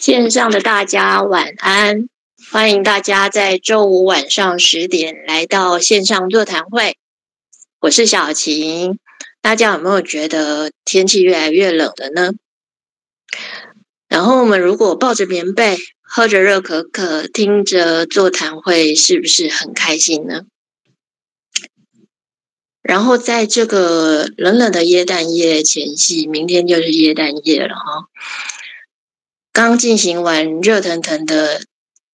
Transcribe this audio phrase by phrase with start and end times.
[0.00, 2.08] 线上的大家晚安，
[2.50, 6.96] 欢迎大家在周五晚上十点来到线上座谈会。
[7.80, 8.98] 我是小晴，
[9.42, 12.32] 大家有没有觉得天气越来越冷了呢？
[14.08, 20.44] 然后我们如果抱着棉被，喝着热可可，听着座谈会，是不是很开心呢？
[22.80, 28.06] 然后在这个冷冷的耶诞夜前夕，明天就是耶诞夜了哈。
[29.52, 31.62] 刚进行完热腾腾的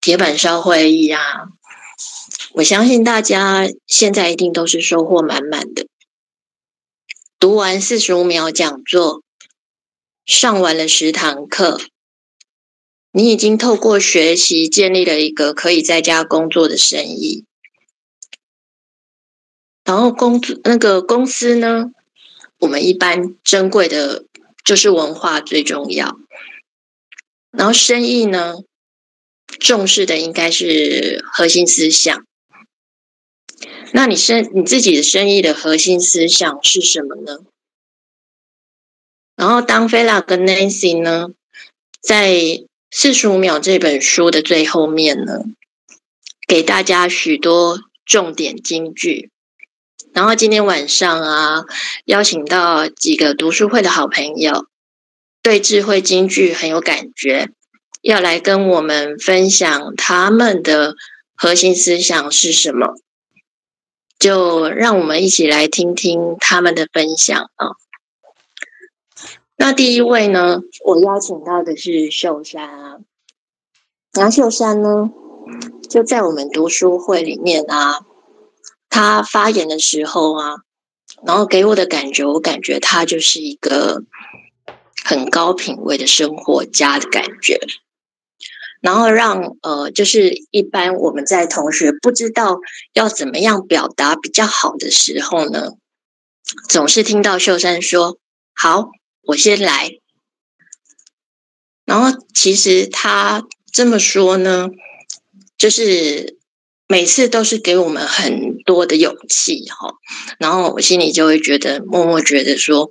[0.00, 1.48] 铁板烧会议啊，
[2.52, 5.86] 我相信大家现在一定都是收获满满的。
[7.38, 9.22] 读完四十五秒讲座，
[10.24, 11.78] 上完了十堂课，
[13.12, 17.44] 你已经透过学习建立了一个可以在家工作的生意。
[19.84, 21.92] 然后工作那个公司呢，
[22.58, 24.24] 我们一般珍贵的
[24.64, 26.16] 就是文化最重要。
[27.56, 28.56] 然后生意呢，
[29.58, 32.24] 重视的应该是核心思想。
[33.92, 37.38] 那你生你自己的生意的核心思想是什么呢？
[39.36, 41.28] 然后当菲拉跟 Nancy 呢，
[42.00, 45.40] 在四十五秒这本书的最后面呢，
[46.46, 49.30] 给大家许多重点金句。
[50.12, 51.64] 然后今天晚上啊，
[52.04, 54.66] 邀请到几个读书会的好朋友。
[55.46, 57.50] 对智慧金句很有感觉，
[58.02, 60.96] 要来跟我们分享他们的
[61.36, 62.96] 核心思想是什么？
[64.18, 67.76] 就让我们一起来听听他们的分享啊。
[69.56, 72.96] 那第一位呢，我邀请到的是秀山啊。
[74.14, 75.12] 那秀山呢，
[75.88, 78.00] 就在我们读书会里面啊，
[78.90, 80.56] 他发言的时候啊，
[81.24, 84.02] 然后给我的感觉，我感觉他就是一个。
[85.06, 87.60] 很高品位的生活家的感觉，
[88.80, 92.58] 然后让呃，就是一般我们在同学不知道
[92.92, 95.74] 要怎么样表达比较好的时候呢，
[96.68, 98.18] 总是听到秀珊说
[98.52, 98.90] ：“好，
[99.22, 99.92] 我先来。”
[101.86, 104.70] 然后其实他这么说呢，
[105.56, 106.36] 就是
[106.88, 109.94] 每次都是给我们很多的勇气哈。
[110.40, 112.90] 然后我心里就会觉得，默默觉得说，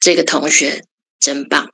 [0.00, 0.84] 这个同学。
[1.24, 1.70] 真棒！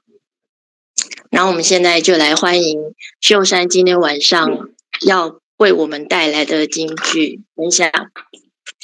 [1.29, 4.69] 然后我们现在就来欢迎秀山今天晚上
[5.05, 7.91] 要为我们带来的京剧分享。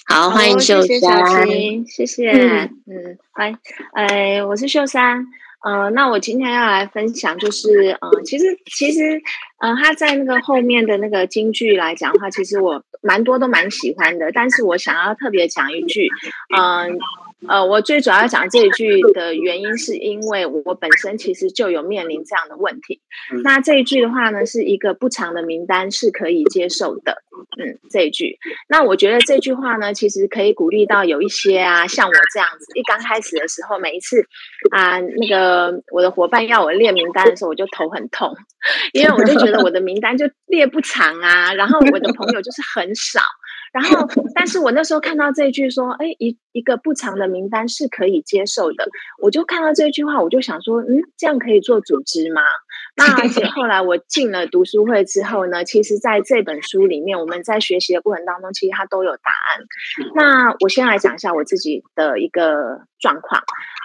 [0.08, 1.46] 好，欢迎秀山，
[1.86, 2.32] 谢谢。
[2.32, 3.58] 嗯，欢迎。
[3.92, 5.24] 哎，我是秀山。
[5.64, 8.44] 呃，那我今天要来分享，就是呃，其实
[8.76, 9.22] 其实
[9.60, 14.32] 呃，他在那个后面的那个京剧来讲的话，其实我蛮多都蛮喜欢的。
[14.32, 16.08] 但是我想要特别讲一句，
[16.56, 16.98] 嗯、呃。
[17.46, 23.00] 呃，我最主要讲这一句的原因，是因为我本身其实就有面临这样的问题。
[23.44, 27.22] 那这一句的话呢，是一个不长的名单是可以接受的。
[27.58, 28.38] 嗯，这一句。
[28.68, 34.26] 那我觉得这句话呢，其实可以鼓励到有一些啊，像我这样子，一刚开始的时候，每一次
[34.70, 38.34] 啊，那个我的伙伴要我列名单的时候，我就头很痛，
[38.92, 43.20] 因为我就觉得我的名单就列不长啊，然后我的朋友就是很少。
[43.76, 48.88] 然后，但是我那时候看到这一句说，哎，一一个不长的名单是可以接受的。
[49.20, 52.40] 我就看到这句话，我就想说，嗯，这样可以做组织吗？
[52.96, 60.14] 那而且后来我进了读书会之后呢，其实在这本书里面，我们在学习的过程当中，其实它都有答案。
[60.14, 63.42] 那我先来讲一下我自己的一个状况。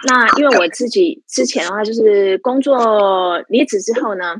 [0.08, 4.36] 那因为我自己之前的话，就是工作离职之后呢，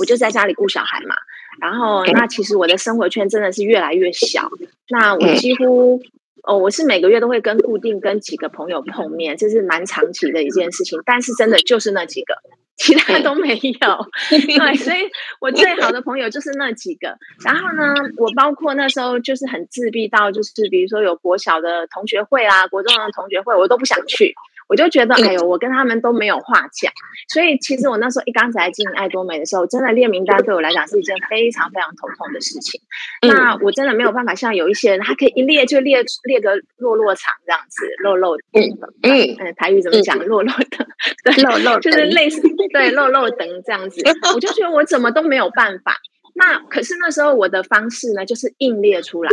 [0.00, 1.14] 我就在家里顾小孩嘛。
[1.60, 4.48] 然后，那其实我的生活圈真的是越来越小。
[4.88, 6.00] 那我几乎，
[6.42, 11.00] 哦，我是每个月都会跟固定跟几个朋友碰面，这是蛮长期的一件事情。
[11.04, 12.34] 但是真的就是那几个，
[12.76, 13.60] 其他都没有。
[14.28, 14.98] 对，所以
[15.40, 17.16] 我最好的朋友就是那几个。
[17.44, 24.34] 然后呢，我包括那时候就是很自闭到，就是比如说有国小的同学会啊，国中的同学会，我都不想去。
[24.74, 26.92] 我就觉得，哎呦，我跟他们都没有话讲，
[27.32, 32.80] 所以其实我那时候一刚才进爱多美的时候，真的列名单对我来讲是一件非常非常头痛的事情。
[33.22, 38.64] 那我真的没有办法像有一些人，他可以一列就列列个落落场这样子，落落等，
[39.02, 40.18] 嗯嗯，台语怎么讲？
[40.26, 40.86] 落落的，
[41.22, 44.02] 对，落落就是类似对落落等这样子，
[44.34, 45.96] 我就觉得我怎么都没有办法。
[46.34, 49.30] 那可是那时候我的方式呢，就是硬列出来。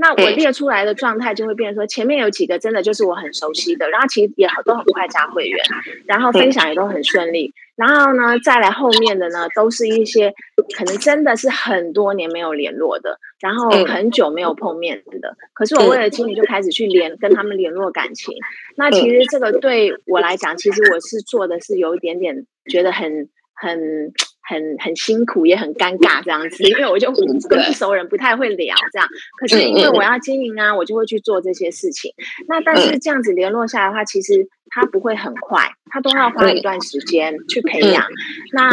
[0.00, 5.60] 那我列出来的状态就会变成说，前面有几个真的就是我很熟悉的，然后其实也都很快加会员，
[6.06, 10.32] 然后分享也都很顺利，然后呢，再来后面的呢，都是一些
[10.76, 18.32] 可能真的是很多年没有联络的，然后很久没有碰面的，可是我为了经理就开始去联跟他们联络感情。
[18.76, 24.12] 那其实这个对我来讲，其实我是做的是有一点点觉得很很。
[24.48, 29.06] 很很辛苦，也很尴尬这样子，因为我就跟不熟人不太会聊这样。
[29.38, 32.12] 可是因为我要经营啊，我就会去做这些事情。
[32.48, 38.04] 那但是这样子联络下来的话，其实它不会很快，它都要花一段时间去培养。
[38.52, 38.70] 那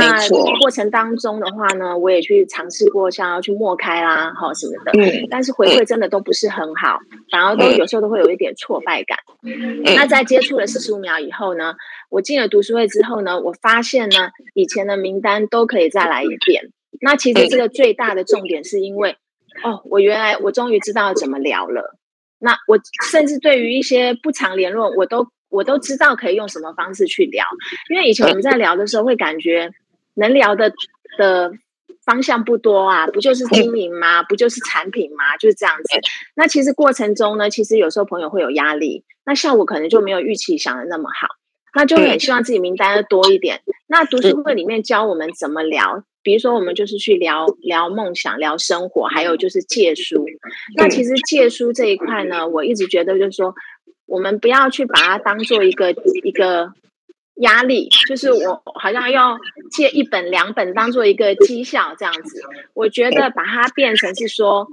[0.60, 7.00] 过程当中的话呢，我也去尝试过，像要去默开啦，好什么的，但是回馈真的都不是很好，
[7.32, 9.18] 反而都有时候都会有一点挫败感。
[9.96, 11.76] 那在接触了四十五秒以后呢，
[12.10, 16.72] 我进了读书会之后呢，我发现呢，以前的名单都可以再来一遍。
[17.02, 19.18] 那其实这个最大的重点是因为，
[19.64, 21.98] 哦，我原来我终于知道怎么聊了。
[22.40, 27.46] 那我甚至对于一些不常联络，我都我都知道可以用什么方式去聊。
[27.90, 29.72] 因为以前我们在聊的时候，会感觉
[30.16, 30.72] 能聊的
[31.18, 31.52] 的
[32.04, 34.24] 方向不多啊，不就是经营吗？
[34.24, 35.38] 不就是产品吗？
[35.38, 36.00] 就是这样子。
[36.36, 41.28] 那其实过程中呢，其实有时候朋友会有压力，那效果可能就没有预期想的那么好。
[41.78, 43.60] 那就很希望自己名单要多一点。
[43.88, 50.26] 那读书会里面教我们怎么聊，比如说我们就是去聊聊梦想、聊生活，还有就是借书。
[50.78, 53.54] 那其实借书这一块呢，我一直觉得就是说，
[54.06, 55.92] 我们不要去把它当做一个
[56.24, 56.74] 一个
[57.36, 59.38] 压力，就是我好像要
[59.72, 62.42] 借一本两本当做一个绩效这样子。
[62.74, 64.68] 我觉得把它变成是说。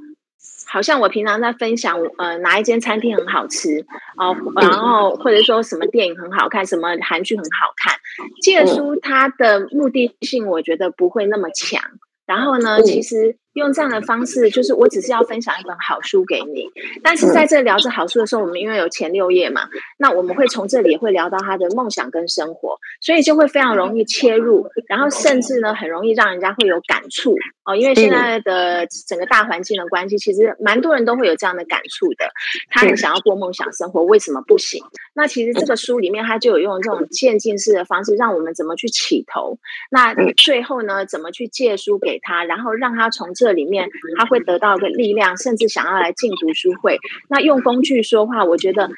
[0.65, 3.85] 好像我平常在分享，呃，哪一间餐厅很好吃
[4.17, 7.99] 哦，然后或者说什么电影很好看，什么韩剧很好看，
[8.41, 11.83] 借书它的目的性我觉得不会那么强。
[12.27, 13.37] 然后呢，其实。
[13.55, 16.65] 用这样的方式，就是我只是要分享一本好书给你，
[17.03, 19.69] 但是在这聊着好书的时候，我们因为有前六页嘛，
[19.99, 27.37] 那我们会从这里也会聊到他的梦想跟生活，所以就会非常容易切入，然后甚至呢，很容易让人家会有感触。
[27.65, 32.31] 哦，因为现在的整个大环境的关系，其实蛮多人都会有这样的感触的，
[32.71, 34.83] 他很想要过梦想生活，为什么不行？
[35.15, 39.59] 那其实这个书里面他就有用这种渐进式的方式，让我们怎么去起头，
[39.91, 43.29] 那最后呢，怎么去借书给他，然后让他从。
[43.43, 46.99] 这里面他会得到一个力量，甚至想要来进读书会。
[47.29, 48.89] 那用工具说话，我觉得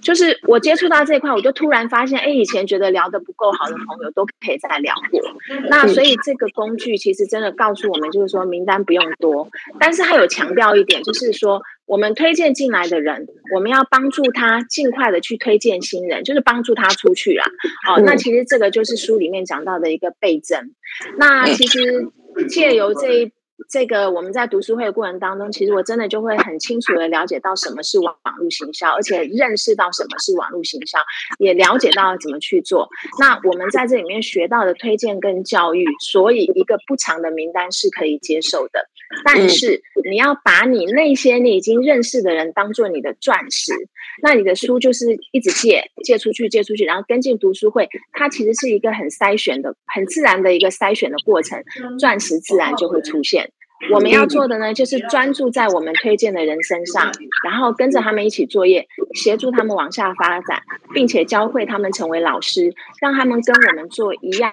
[0.00, 5.20] 就是我接触到这一块，我就突然发现，哎，以前觉得聊得不够好的朋友都可以再聊过。
[5.68, 9.48] 那所以这个工具其实真的告诉我们，就是说名单不用多，
[9.78, 17.44] 但是他有强调一点，就是说我们推荐进来的人，我们要帮助他尽快的去推荐新人，就是帮助他出去啦。
[17.88, 20.72] 哦，那其实这个就是书里面讲到的一个倍增。
[21.18, 22.08] 那其实
[22.48, 23.32] 借由这一。
[23.70, 30.98] 这个我们在读书会的过程当中，其实我真的就会很清楚的了解到什么是网网络行销，而且认识到什么是网络行销，
[31.38, 32.88] 也了解到怎么去做。
[33.20, 38.88] 那我们在这里面学到的推荐跟教育，所以一个不长的名单是可以接受的。
[39.24, 43.72] 但是你要把你那些你已经认识的人当做你的钻石，
[44.22, 51.62] 那你的书就是一直借借出去，借出去，然后跟进读书会，它其实是一个很筛选的、很自然的一个筛选的过程，
[51.98, 53.50] 钻石自然就会出现。
[53.92, 57.12] 我们要做的呢，就是专注在我们推荐的人身上，
[57.44, 60.62] 然后跟着他们一起作业，协助他们往下发展，
[60.94, 64.50] 并且教会他们成为老师，让他们跟我们做一样，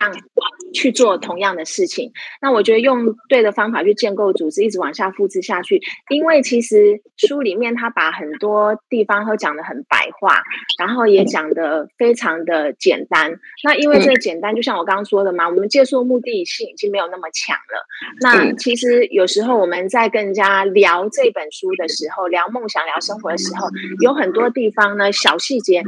[0.73, 2.11] 去做同样的事情。
[2.41, 5.81] 那我觉得用对的方法去建构组织，一直往下复制下去。
[6.09, 10.41] 因为其实书里面他把很多地方都讲得很白话，
[10.77, 13.39] 然后也讲得非常的简单。
[13.63, 17.85] 那因为这个简单，就像我刚刚说的嘛，我们接触目的性已经没有那么强了。
[18.19, 19.27] 那其实有。
[19.31, 23.69] 时候我们在跟人家聊这本书的时候，聊梦想、聊生活的时候，
[24.01, 25.83] 有很多地方呢，小细节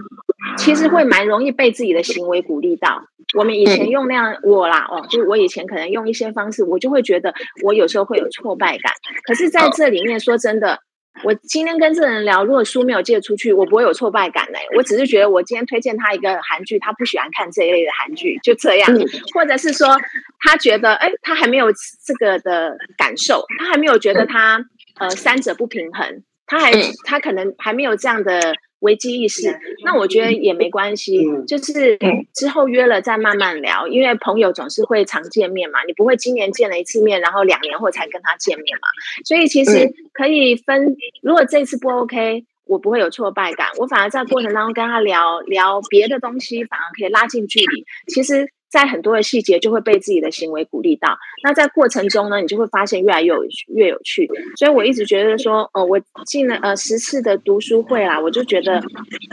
[0.58, 3.04] 其实会蛮容易被自己的行为鼓励到。
[3.38, 8.94] 我们以前用那样我啦哦，就是我以前可能用一些方式，我就会觉得我有时候会有挫败感。
[9.24, 10.80] 可是在这里面说真的。
[11.24, 14.60] 我今天跟这个人聊，如果书没有借出去，我不会有挫败感嘞。
[14.76, 18.90] 我只是觉得，我今天推荐他一个韩剧，他不喜欢看这一类的韩剧，就这样。
[19.34, 19.98] 或者是说，
[20.40, 21.72] 他觉得，哎，他还没有
[22.06, 24.64] 这个的感受，他还没有觉得他
[25.00, 26.72] 呃三者不平衡，他还
[27.06, 28.54] 他可能还没有这样的。
[28.84, 31.98] 危机意识，那我觉得也没关系，就是
[32.34, 38.88] 之后约了再慢慢聊，因为朋友总是会常见面嘛，你不会今年见了一次面，然后两年后才跟他见面嘛，
[39.26, 47.86] 所以其实可以分，如果这次不 OK，我不会有挫败感，我反而在过程当中跟他聊聊别的东西，反而可以拉近距离。
[48.14, 48.48] 其实。
[48.74, 54.28] 在很多的细节就会被自己的行为鼓励到，那在过程中呢，你就会发现越来越有越有趣。
[54.58, 58.82] 所以我一直觉得说，呃，我进了呃十次的读书会啦，我就觉得，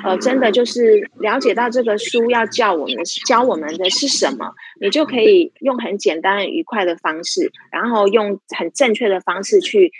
[0.05, 9.91] 呃，真的就是了解到这个书要教我们教我们的是什么，你就可以用很简单愉快的方式，然后用很正确的方式去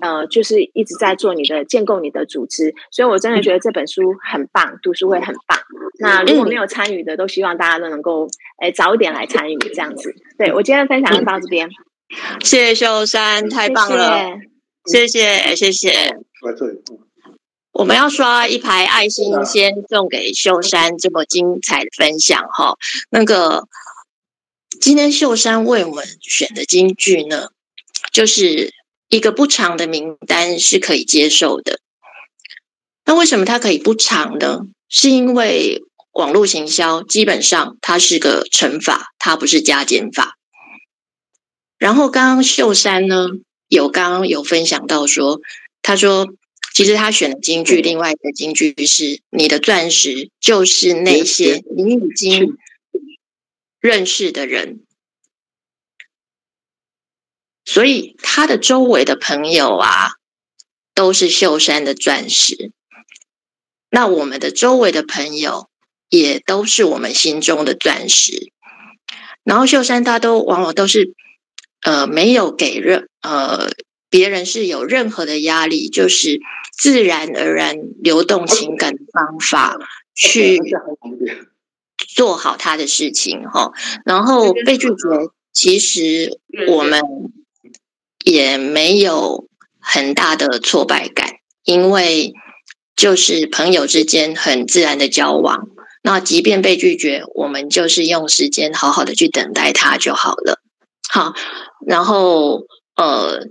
[0.00, 2.74] 呃，就是一直在做你的建构你的组织。
[2.90, 5.56] 所以我真的觉得这本书很棒，读书会很棒。
[6.00, 8.28] 那如果没有参与的，都希望大家都能够
[8.58, 10.14] 哎早一点来参与这样子。
[10.36, 11.68] 对，我今天的分享就到这边，
[12.42, 14.38] 谢谢秀山，太棒了，
[14.86, 16.16] 谢谢谢谢。
[17.72, 22.76] 我们要刷一排爱心，先送给秀山这么精彩的分享哈。
[23.10, 23.68] 那个
[24.80, 27.48] 今天秀山为我们选的金句呢，
[28.12, 28.74] 就是
[29.08, 31.80] 一个不长的名单是可以接受的。
[33.04, 34.66] 那为什么它可以不长呢？
[34.88, 35.82] 是因为
[36.18, 40.36] 网络行销基本上它是个乘法，它不是加减法。
[41.78, 43.28] 然后刚刚秀山呢，
[43.68, 45.40] 有刚刚有分享到说，
[45.80, 46.26] 他说。
[46.74, 52.56] 其实他选的金句，另外一个金句是：“你的钻石就是那些你已经
[53.80, 54.84] 认识的人。”
[57.64, 60.10] 所以他的周围的朋友啊，
[60.94, 62.70] 都是秀山的钻石。
[63.90, 65.68] 那我们的周围的朋友
[66.08, 68.52] 也都是我们心中的钻石。
[69.44, 71.14] 然后秀山他都往往都是
[71.82, 73.70] 呃没有给任呃。
[74.10, 76.40] 别人是有任何的压力，就是
[76.72, 79.76] 自然而然流动情感的方法
[80.14, 80.58] 去
[82.16, 83.70] 做好他的事情哈。
[84.06, 84.94] 然后被拒绝，
[85.52, 87.02] 其实我们
[88.24, 89.46] 也没有
[89.78, 91.34] 很大的挫败感，
[91.64, 92.32] 因为
[92.96, 95.68] 就是朋友之间很自然的交往。
[96.02, 100.60] 那即便被拒绝，我们就是用时间好好的去等待他就好了。
[101.10, 101.34] 好，
[101.86, 102.62] 然后
[102.96, 103.48] 呃。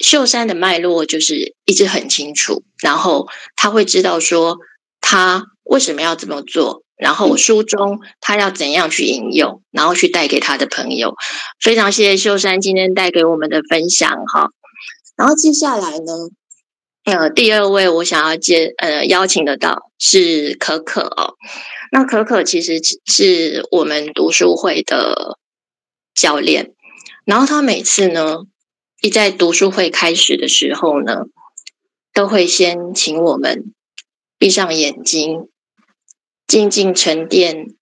[0.00, 4.58] 秀山的脉络就是一直很清楚，然后他会知道说
[5.00, 11.14] 他为什么要这么做，然后书中他要怎样去引用，然后去带给他的朋友。
[11.60, 14.48] 非常谢谢秀山今天带给我们的分享哈。
[15.16, 16.12] 然后接下来呢，
[17.04, 21.36] 呃，第二位我想要接呃邀请得到是可可哦。
[21.92, 25.38] 那可可其实是我们读书会的
[26.14, 26.74] 教练，
[27.24, 28.44] 然后他每次呢。
[29.02, 31.24] 一在读书会开始的时候呢，
[32.14, 33.74] 都会先请我们
[34.38, 35.50] 闭上眼睛，
[36.46, 37.74] 静静沉淀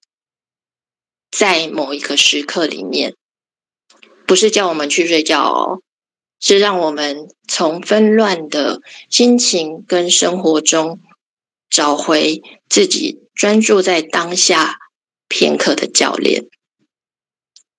[1.30, 3.14] 在某一个时刻里面，
[4.26, 5.82] 不是叫我们去睡觉哦，
[6.42, 11.00] 是让我们从纷乱的心情跟生活中
[11.70, 14.78] 找回自己，专注在当下
[15.28, 16.48] 片刻的教练。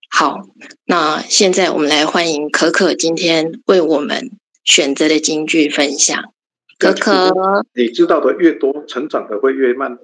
[0.10, 0.48] 好，
[0.86, 4.32] 那现在我们来欢迎可可今天为我们
[4.63, 6.34] 选择的金句分享。
[6.79, 7.34] 可可，
[7.75, 10.00] 你知道的越多，成长的会越慢。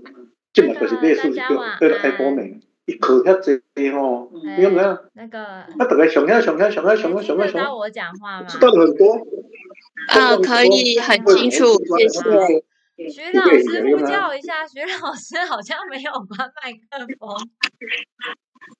[0.51, 2.59] 这么可是列出一个对的爱多美，
[2.89, 3.51] 一颗遐济
[3.91, 4.27] 哦，
[4.57, 4.97] 你有没有？
[5.13, 8.47] 那个，那大概想要想要想要想要想要想要我讲话吗？
[8.47, 9.15] 知道很多。
[10.07, 11.65] 啊，可以很清楚，
[11.97, 12.63] 谢谢。
[13.09, 17.49] 徐老师呼叫一下，徐老师好像没有关麦克风。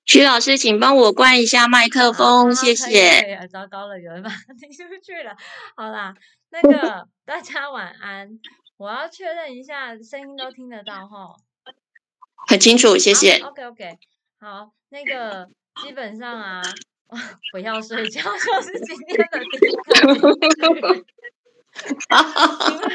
[0.04, 3.48] 徐老师，请帮我关一下麦克风，谢谢。
[3.50, 5.36] 糟糕了，有人把 它听出去了。
[5.76, 6.14] 好啦，
[6.50, 8.40] 那个大家晚安。
[8.76, 11.36] 我要确认一下，声音都听得到齁？
[12.46, 13.38] 很清楚，谢谢。
[13.38, 13.98] OK OK，
[14.40, 15.48] 好，那个
[15.82, 16.62] 基本上啊，
[17.54, 21.04] 我要睡觉就是今天的第一个。
[21.80, 22.86] 因为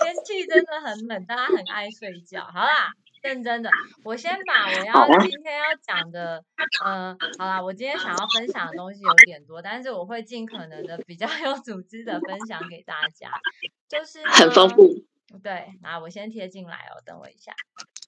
[0.00, 2.44] 天气真的很冷，大家很爱睡觉。
[2.44, 3.70] 好啦，认真的，
[4.04, 6.44] 我先把我要今天要讲的，
[6.84, 13.40] 嗯、呃，好啦，我今天想要分享的东西有点多，但是我会尽可能的比较有组织的分享给大家，
[13.88, 15.04] 就是很丰富。
[15.42, 17.52] 对，那我先贴进来哦，等我一下。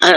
[0.05, 0.13] 嗯，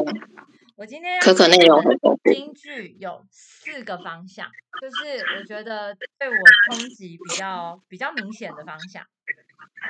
[0.76, 2.34] 我今天可可内容很丰富。
[2.34, 4.50] 金句有四个方向，
[4.82, 6.36] 就是我觉得对我
[6.70, 9.06] 冲击比较比较明显的方向。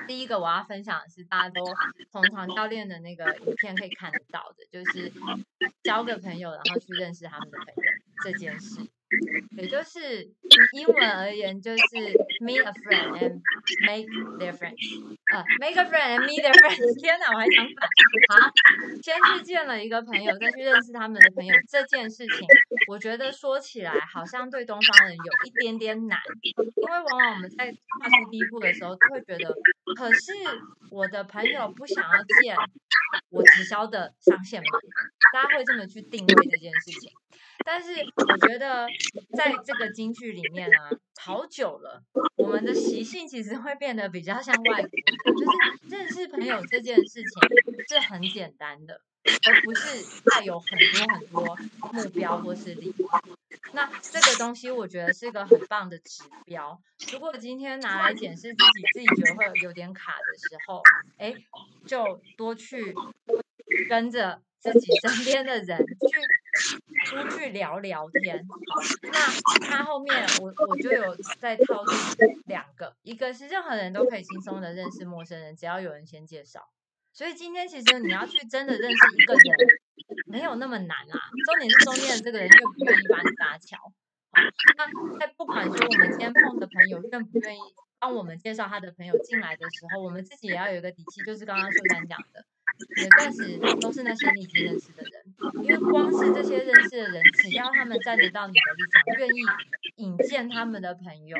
[0.07, 1.63] 第一个我要分享的是大家都
[2.11, 5.11] 从常教练的那个影片可以看得到的，就是
[5.81, 7.91] 交个朋友，然后去认识他们的朋友
[8.23, 8.81] 这件事。
[9.57, 10.29] 也就是
[10.73, 11.83] 英文而言，就是
[12.41, 13.41] meet a friend and
[13.85, 14.75] make their friends。
[15.31, 16.99] 呃，make a friend and meet their friends。
[17.01, 17.87] 天哪，我还想反
[18.37, 18.51] 啊！
[19.01, 22.47] 先去见了一个朋友，再去认识他们的朋友，这件事情，
[22.87, 29.55] 我觉得说起来好像对东方人有一点点难，因为往往我们在踏出第一步的时候，都会觉得，
[29.95, 30.33] 可是
[30.91, 32.57] 我的朋友不想要见
[33.29, 34.79] 我直销的上线吗？
[35.33, 37.11] 大家会这么去定位这件事情。
[37.65, 38.87] 但是我觉得，
[39.35, 42.03] 在这个京剧里面、啊，好久了，
[42.35, 49.01] 我们的习性其实会变得比较像外国，就是认识朋友这件事情是很简单的，
[49.49, 51.57] 而不是带有很多很多
[51.91, 53.07] 目标或是理由。
[53.73, 56.79] 那这个东西我觉得是个很棒的指标。
[57.11, 60.81] 如果今天拿来检视自己，自己觉得会有点卡的时候，
[61.17, 61.35] 哎，
[61.85, 62.95] 就多去
[63.89, 65.95] 跟着自己身边的人去
[67.07, 68.45] 出去聊聊天。
[69.03, 71.91] 那他后面我我就有在套路
[72.45, 76.69] 两个，一个是任何人都可以轻松的认识陌生人，只要有人先介绍。
[77.13, 79.79] 所以今天其实你要去真的认识一个人。
[80.27, 83.77] 没有那么难啊，重点是中间的这个人愿不愿意把你搭桥。
[84.77, 87.61] 那在不管说我们今天碰的朋友愿不愿意
[87.99, 92.45] 帮我们介绍他的朋友进来的时候，我们自己也要有一个底气，就是刚刚秀珊讲的，
[93.01, 101.37] 也开始都是那些你已经认识的人，因为光是这些认识的人，只要他们站得到你的立场，愿意引荐他们的朋友，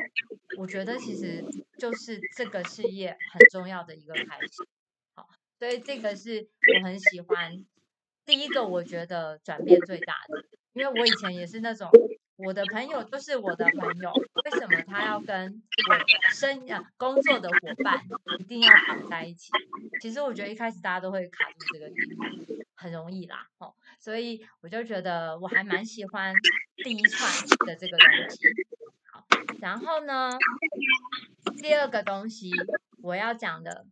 [0.58, 1.44] 我觉得其实
[1.78, 4.66] 就是这个事业很重要的一个开始。
[5.14, 6.48] 好，所以这个是
[6.80, 7.64] 我很喜欢。
[8.26, 11.90] 第一个我觉得转变最大的，因为我以前也是那种，
[12.38, 14.12] 我的朋友就是我的朋友，
[14.44, 18.00] 为什么他要跟我生啊工作的伙伴
[18.38, 19.50] 一定要绑在一起？
[20.00, 22.06] 其实我觉得一开始大家都会卡住这个点，
[22.76, 26.32] 很容易啦，哦，所以我就觉得我还蛮喜欢
[26.76, 27.28] 第一串
[27.66, 28.38] 的这个东西。
[29.10, 29.26] 好，
[29.60, 30.30] 然后呢，
[31.60, 32.52] 第二个东西。
[33.00, 33.86] 我要讲的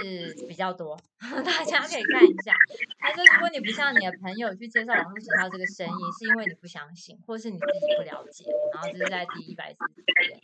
[0.00, 0.96] 是比较多，
[1.44, 2.54] 大家可以看一下。
[2.98, 8.44] 他说，如果你不向你的朋友去介绍网络行销这个生意，是因为你不相信，或是你自己不了解。
[8.72, 10.40] 然后这是在第一百四十页，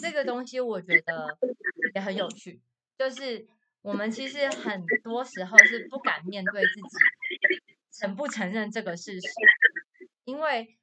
[0.00, 1.36] 这个东西我觉得
[1.94, 2.60] 也很有趣，
[2.98, 3.46] 就是
[3.82, 7.60] 我们其实很多时候是不敢面对自己
[7.92, 9.28] 承不承认这个事实，
[10.24, 10.78] 因为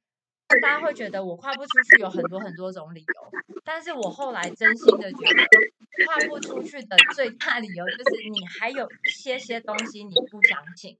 [0.62, 3.32] 大家会觉得我跨不出去有很多很多种理由，
[3.64, 5.79] 但是我后来真心的觉得。
[6.06, 10.96] 跨不出去的最大理由就是你还有一些些东西你不相信，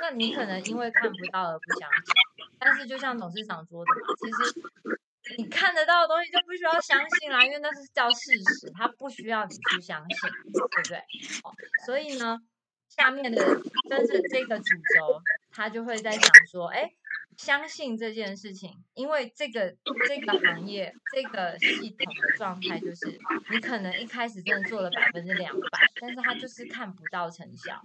[0.00, 2.14] 那你可能因为看不到而不相信。
[2.58, 10.98] 但是就像董事长说的嘛，其实你看得到的东西就不需要相信啦，因为那是叫事实，它不需要你去相信，对不对？
[11.42, 11.54] 哦，
[11.86, 12.40] 所以呢，
[12.88, 13.42] 下面的
[13.88, 14.64] 跟着这个主
[14.96, 15.22] 轴，
[15.52, 16.92] 他就会在想说，哎。
[17.36, 19.76] 相信这件事情，因为这个
[20.06, 23.18] 这个行业这个系统的状态就是，
[23.50, 27.82] 你可能一开始真的做了百分之两百，但是他就是看不到成效。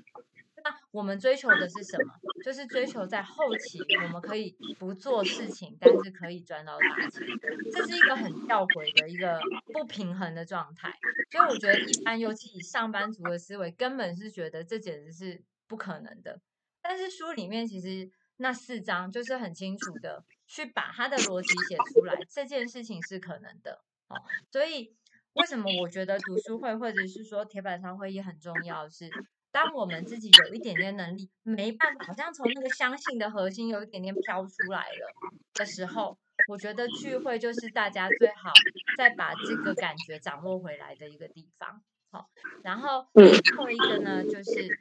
[0.62, 2.14] 那我们追求的是什么？
[2.44, 7.26] 就是追求在后期我们可以不做事情，但是可以赚到大钱。
[7.72, 9.40] 这是一个很吊诡的一个
[9.74, 10.94] 不平衡的状态。
[11.32, 16.42] 所以我觉得一般，尤其以上班族的思维，根本是觉得这简直是不可能的。
[16.82, 18.12] 但是书里面其实。
[18.42, 24.16] 那四章就是很清楚的去把他的逻辑写出来，这件事情是可能的哦。
[24.50, 24.96] 所以
[25.34, 29.12] 为什么我觉得读书会或者是说铁板烧会议很重要是，是
[29.52, 38.54] 当我们自己有一点点能力，没办法，好像从那个相信的核心有一点点飘出来了的时候，我觉得聚会就是大家最好
[38.98, 41.82] 再把这个感觉掌握回来的一个地方。
[42.12, 42.30] 好，
[42.64, 44.80] 然后最后一个呢，就是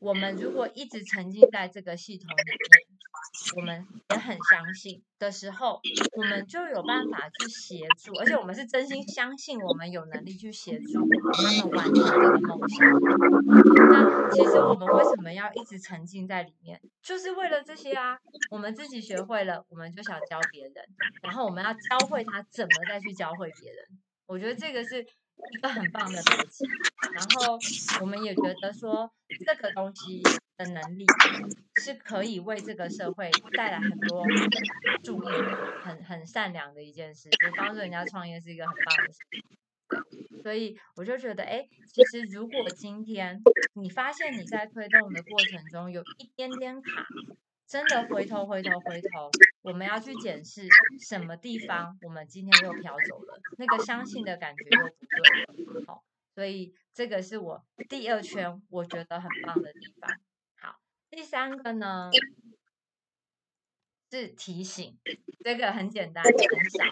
[0.00, 2.56] 我们如果一直沉浸在这个系统里面。
[3.56, 5.80] 我们也很相信的时候，
[6.16, 12.88] 我们就有办法去协助，而且我们是真心相信我们有能力去协助他们完成这个梦想。
[13.90, 16.80] 那其实我们为什么要一直沉浸在里面？
[17.02, 18.18] 就是为了这些啊！
[18.50, 20.74] 我们自己学会了，我们就想教别人，
[21.22, 23.84] 然后我们要教会他怎么再去教会别人。
[24.26, 25.04] 我觉得这个是
[25.50, 26.64] 一个很棒的逻辑。
[27.12, 27.58] 然后
[28.00, 29.12] 我们也觉得说，
[29.44, 30.22] 这个东西。
[30.58, 31.06] 的能力
[31.80, 34.22] 是可以为这个社会带来很多
[35.02, 35.26] 注意，
[35.82, 40.42] 很很善良的一件事，就帮助人家创业是一个很棒的事情。
[40.42, 43.40] 所以我就觉得，哎，其实如果今天
[43.72, 47.06] 你发现你在推动的过程中有一点点卡，
[47.72, 49.30] 真的回头回头回头，
[49.62, 50.68] 我们要去检视
[51.08, 55.84] 什么地方我们今天又飘走了，那个相信的感觉又不对了。
[55.86, 56.04] 好，
[56.34, 60.10] 所以这个是我第二圈我觉得很棒的地方。
[60.60, 60.76] 好
[61.08, 62.10] 第三个呢
[64.10, 64.98] 是提醒，
[65.42, 66.84] 这个很简单，很少，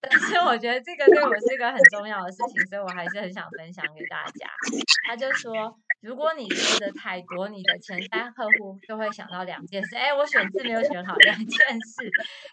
[0.00, 4.48] 但是我觉得这个对我是一个很重要的事情，所以我还是很想分享给大家。
[5.06, 9.96] 他就说，如果你说的太多，你的潜在客户就会想到两件事。
[9.96, 12.10] 哎，我选字没有选好，两件事：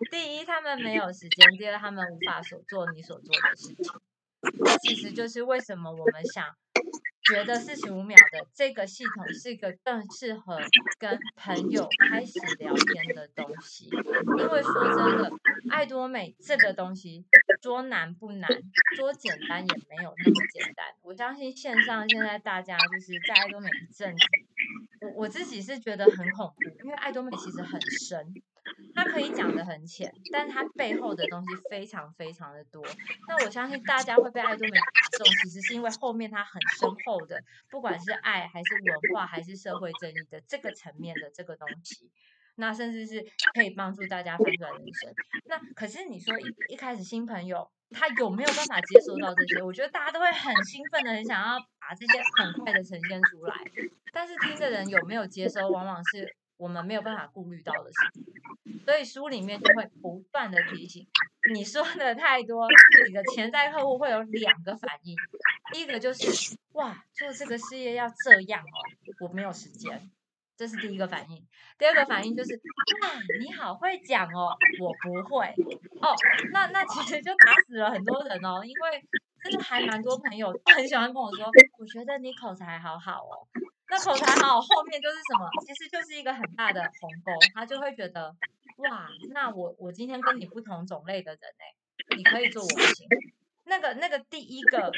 [0.10, 3.92] 第一，他们没有时间；第二，他们无法所做你所做的事情。
[4.64, 6.46] 这其实就是为什么我们想。
[7.24, 10.60] 觉得四十五秒的这个系统是一个更适合
[10.98, 13.90] 跟朋友开始聊天的东西，
[14.38, 15.32] 因为说真的，
[15.70, 17.26] 爱多美这个东西
[17.62, 18.50] 说难不难，
[18.96, 20.88] 说简单也没有那么简单。
[21.04, 24.16] 我相信线上现在大家就是在爱多美一阵，
[25.02, 28.34] 我我自己是觉得很恐怖，因为爱多美其实很深，
[28.94, 32.86] 它可以讲得很浅，但它背后的东西非常非常的多。
[33.28, 42.12] 那我相信大家会被爱多美打动，其实是因为后面它很深厚的，不管是爱还是文化还是社会正义的这个层面的这个东西。
[42.56, 45.12] 那甚至是可以帮助大家翻转人生。
[45.46, 49.62] 那可是你说一一开始新朋友他有没有办法接收到这些？
[49.62, 53.56] 我觉得大家都会很兴奋的，很想要把这些很快的呈现出来。
[54.14, 58.26] 但是听的人有没有接收，往往是我们没有办法顾虑到的事情。
[58.86, 61.08] 所以书里面就会不断的提醒，
[61.54, 62.68] 你说的太多，
[63.08, 65.16] 你的潜在客户会有两个反应。
[65.72, 70.10] 第一个就是哇，做这个事业要这样哦，我没有时间。
[70.62, 71.44] 这是第一个反应，
[71.80, 72.54] 第二个反应就是
[73.02, 75.48] 哇，你好会讲哦，我不会
[76.00, 76.14] 哦。
[76.52, 79.04] 那那其实就打死了很多人哦，因为
[79.44, 83.48] 真的还蛮多朋友都很喜欢跟我说，我觉得你口才好好哦。
[83.90, 85.50] 那口才好后面就是什么？
[85.66, 88.36] 其实就是一个很大的鸿沟，他就会觉得
[88.88, 93.08] 哇，那我我今天跟你不同种类的人哎，你可以做我不行。
[93.64, 94.92] 那个那个第一个。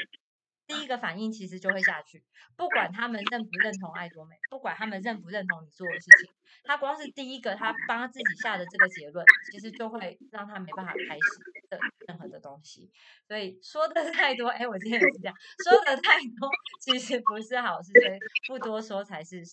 [0.66, 2.24] 第一个反应其实就会下去，
[2.56, 6.30] 不管他们认不认同爱多美，不管他们认不认同你做的事情，
[6.64, 12.92] 他光是第一个他帮自己下的这个结论，其实就会让他没办法开始的任何的东西。
[13.28, 16.50] 所以说的太多，哎，我今天也是这样，说的太多
[16.80, 19.44] 其实不是好事，所以不多说才是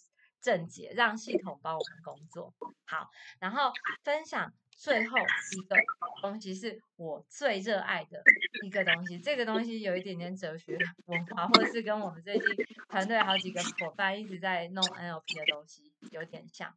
[0.40, 2.54] 正解，让系统帮我们工作
[2.86, 3.72] 好，然后
[4.02, 4.52] 分享。
[4.76, 5.76] 最后一个
[6.22, 8.22] 东西是我最热爱的
[8.64, 12.46] 一个东西，这个东西有一点点哲学文化，或是跟我们最近
[12.88, 16.74] 团队好几个伙伴一直在弄 NLP 的东西有点像。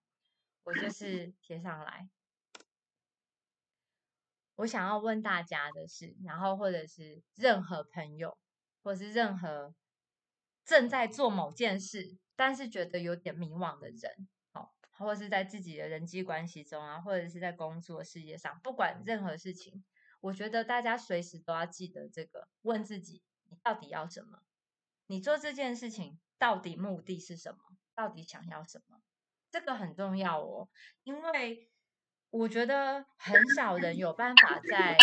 [0.66, 2.10] 我就是贴上来，
[4.56, 8.38] 我想要问大家的是，然后或者是任何朋友，
[8.82, 9.74] 或者是任何
[10.66, 14.28] 正在做某件事，但是觉得有点迷惘的人。
[14.54, 19.84] 哦或者是在自己的人际关系中啊，或者是在工作事业上，不管任何事情，
[20.22, 24.44] 我觉得大家随时都要记得这个，问自己：你到底要什么？
[25.08, 27.58] 你做这件事情到底目的是什么？
[27.96, 29.02] 到底想要什么？
[29.50, 30.70] 这个很重要哦，
[31.04, 31.72] 因为
[32.30, 34.96] 我觉得很少人有办法在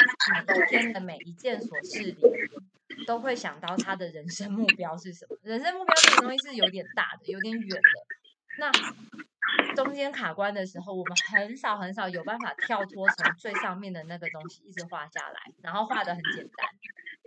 [0.47, 2.21] 每一天的每一件琐事里，
[3.11, 5.37] 都会想到他的人生目标是什么。
[5.43, 7.83] 人生目标这个东西是有点大的，有点远的。
[8.57, 8.71] 那
[9.75, 16.69] 中间卡关的时候，我们很少很少有办法跳脱从最上面的那个东西一直画下来，然后画的很简单，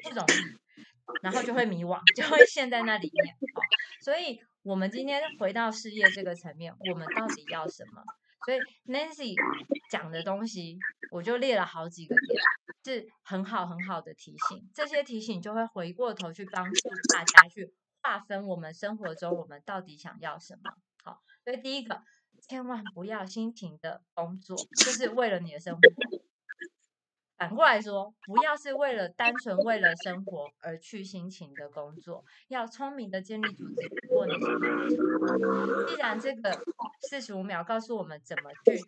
[0.04, 0.86] 不容易，
[1.22, 3.36] 然后就会迷惘，就会陷在那里面。
[4.00, 8.02] 所以，我们今天回到事业这个层面，我们到底要什么？
[8.46, 8.60] 所以
[8.92, 9.36] ，Nancy
[9.90, 10.78] 讲的东西，
[11.12, 12.42] 我就列了好几个点，
[12.84, 14.70] 是很好很好的提醒。
[14.74, 20.72] 这些提醒就会回过头去帮助大家去划分我们生活中我们到底想要什么。
[21.04, 22.02] 好，所以第一个。
[22.50, 25.80] 千万不要辛勤的工作，就是为了你的生活。
[27.44, 34.50] 反过来说，不要是为了单纯为了生活而去辛勤的工作，要聪明的建立组织不过你想。
[35.90, 36.58] 既然这个
[37.02, 38.82] 四十五秒告诉我们怎么去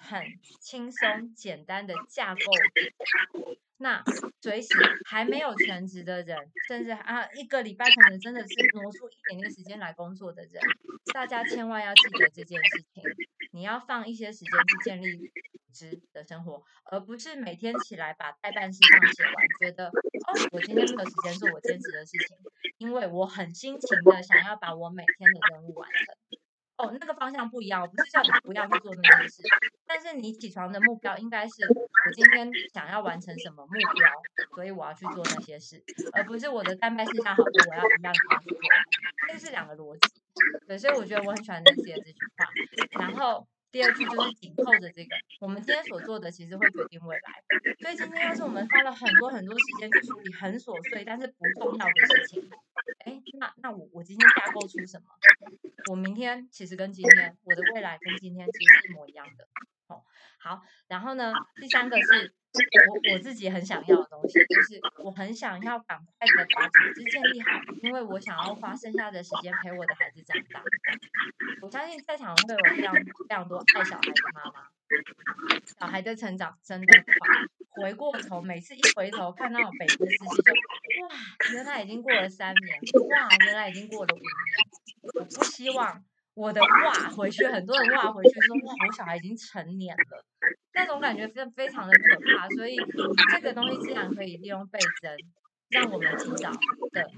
[0.00, 0.24] 很
[0.58, 2.40] 轻松简单的架构。
[3.76, 4.02] 那
[4.40, 4.68] 随时
[5.04, 10.62] 还没有全职的人，甚至啊一个礼拜可能真的是挪出一点点时间来工作的人，
[11.12, 13.02] 大家千万要记得这件事情。
[13.58, 22.36] 你要放一些时间去建立组织的生活，而不是每天起来把待办事项写完，觉得哦我今天没有时间做我兼职的事情，
[22.78, 26.38] 因为我很辛勤的想要把我每天的任务完成。
[26.76, 29.42] 哦，那个方向不一样，我不是叫你不要去做那件事，
[29.84, 34.08] 但是你起床的目标应该是我今天想要完成什么目标，
[34.54, 38.60] 所以我要去做那些事，而不是我的待办事项好多，我要一样一样去做，
[39.32, 40.17] 这是两个逻辑。
[40.66, 42.46] 对，所以我觉得我很喜欢 Nancy 的这句话。
[43.00, 47.42] 然后第二句就是紧扣着这个，我们今天所做的其实会决定未来。
[47.80, 52.50] 所以今天要是我们花了很多很多时间去处理很琐碎但是不重要的事情，
[53.04, 55.06] 哎，那那我我今天架构出什么？
[55.90, 59.48] 我明天其实跟今天，我的未来跟今天其实是一模一样的。
[59.88, 60.02] 哦，
[60.38, 62.34] 好，然后呢，第三个是
[62.88, 67.48] 我我自己很想要的东西，就是我很想要赶快的把组织建立好，
[67.82, 70.62] 因为我想要花剩下的时间陪我的孩子长大。
[71.60, 74.68] 我相信在场会有非常非常多爱小孩的妈妈，
[75.78, 80.52] 小孩的成长真的快，回过头每次一回头看到北京的事情，就
[81.06, 81.08] 哇，
[81.52, 82.78] 原来已经过了三年，
[83.10, 84.28] 哇，原来已经过了五年。
[85.14, 86.04] 我不希望
[86.38, 90.24] 我的哇回去，很多人哇回去说哇，我小孩已经成年了，
[90.72, 92.48] 那种感觉非非常的可怕。
[92.50, 92.76] 所以
[93.32, 95.16] 这个东西既然可以利用倍增，
[95.68, 96.52] 让我们尽早
[96.92, 97.10] 的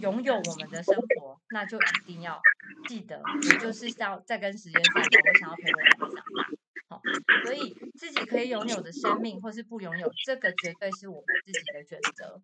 [0.00, 2.40] 拥有我们的生活，那就一定要
[2.88, 6.48] 记得，我就是要在跟时间赛跑，我想要陪我的孩子长大。
[6.88, 7.00] 好，
[7.44, 12.40] 所以自己可以拥有的生命，或是不拥有，这个绝对是我们自己的选择。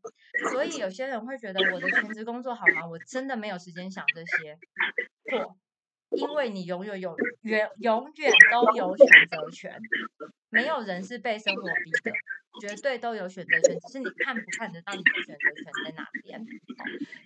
[0.53, 2.87] 所以有些人会觉得我的全职工作好吗？
[2.87, 4.57] 我真的没有时间想这些。
[5.29, 5.57] 错，
[6.11, 9.81] 因为你永远有永永远都有选择权，
[10.51, 12.13] 没有人是被生活逼的。
[12.61, 16.45] 绝对都有选择权，只是你看不看得到你的选择权在哪边。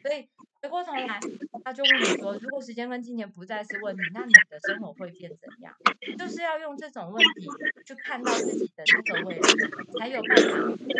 [0.03, 0.29] 所以
[0.61, 1.19] 回过头来，
[1.65, 5.75] 他就问你说：如果时间跟金钱不再是问题，那你的生活会变怎样？
[6.19, 7.49] 就是要用这种问题
[7.87, 9.49] 去看到自己的那个未来，
[9.99, 10.59] 才有办法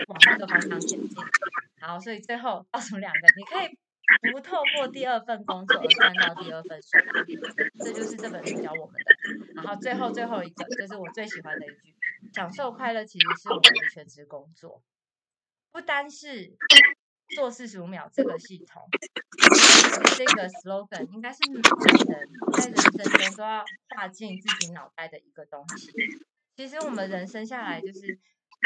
[0.09, 1.23] 往那个方向前进。
[1.81, 3.77] 好，所以最后告诉两个，你可以
[4.33, 9.55] 不透过第二份工作而赚到第二份收入，这就是这本书教我们的。
[9.55, 11.95] 然后最后最后一个，就是我最喜欢的一句。
[12.33, 14.83] 享受快乐其实是我们的全职工作，
[15.71, 16.57] 不单是
[17.37, 18.83] 做四十五秒这个系统，
[20.17, 21.61] 这个 slogan 应该是每
[22.05, 25.93] 个人在人生中都要画进自己脑袋的一个东西。
[26.57, 28.19] 其实我们人生下来就是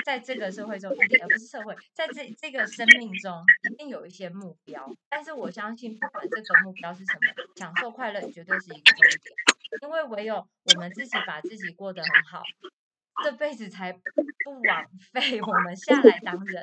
[0.04, 4.90] 在这个社会中，一定而不是社会，在这这个生命中一定有一些目标。
[5.08, 7.20] 但是我相信，不管这个目标是什么，
[7.56, 12.42] 享受快乐绝对是一个重点，因为唯有我们自己把自己过得很好。
[13.24, 16.62] 这辈子才不枉费我们下来当人，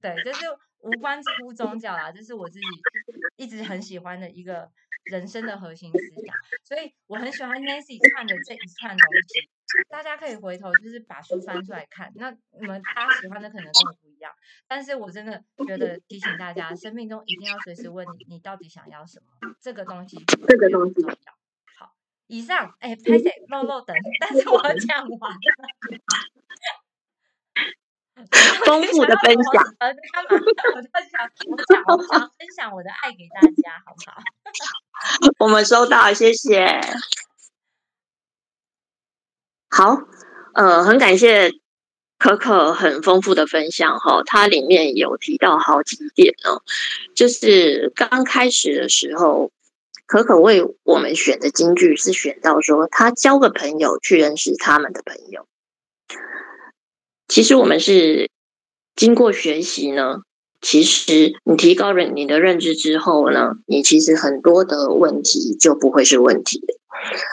[0.00, 0.46] 对，这是
[0.78, 2.66] 无关乎宗教啦，这是我自己
[3.36, 4.70] 一直很喜欢的一个
[5.04, 9.50] 人生的核心思想，所以我很喜欢 Nancy 串的这一串东西，
[9.88, 14.32] 大家可以回头就是把书翻出来看，那你们大家喜欢的可能跟我不一样，
[14.68, 19.26] 但是我真的觉得提醒大家，生命中一定要随时问你，你到底想要什么，
[19.60, 21.16] 这个东西，这个东西重要。
[22.26, 25.38] 以上，哎，拍谢漏漏等，但是我讲完了，
[28.64, 29.62] 丰富的分享。
[29.78, 30.30] 呃，干嘛？
[30.74, 34.22] 我就想，我讲，我想分享我的爱给大家，好不好？
[35.44, 36.80] 我们收到，谢谢。
[39.76, 39.98] 好，
[40.54, 41.50] 呃，很感谢
[42.16, 46.62] 可可很丰富的分享哈，它里面有提到好几点哦，
[47.16, 49.50] 就是刚开始的时候。
[50.06, 55.46] 可可为我们选的金句是选到说，他交个朋友去认识他们的朋友。
[57.26, 58.30] 其实我们是
[58.94, 60.18] 经过学习呢，
[60.60, 66.74] 其实你提高了你的认知之后呢，你其实很多的问题就不会是问题的。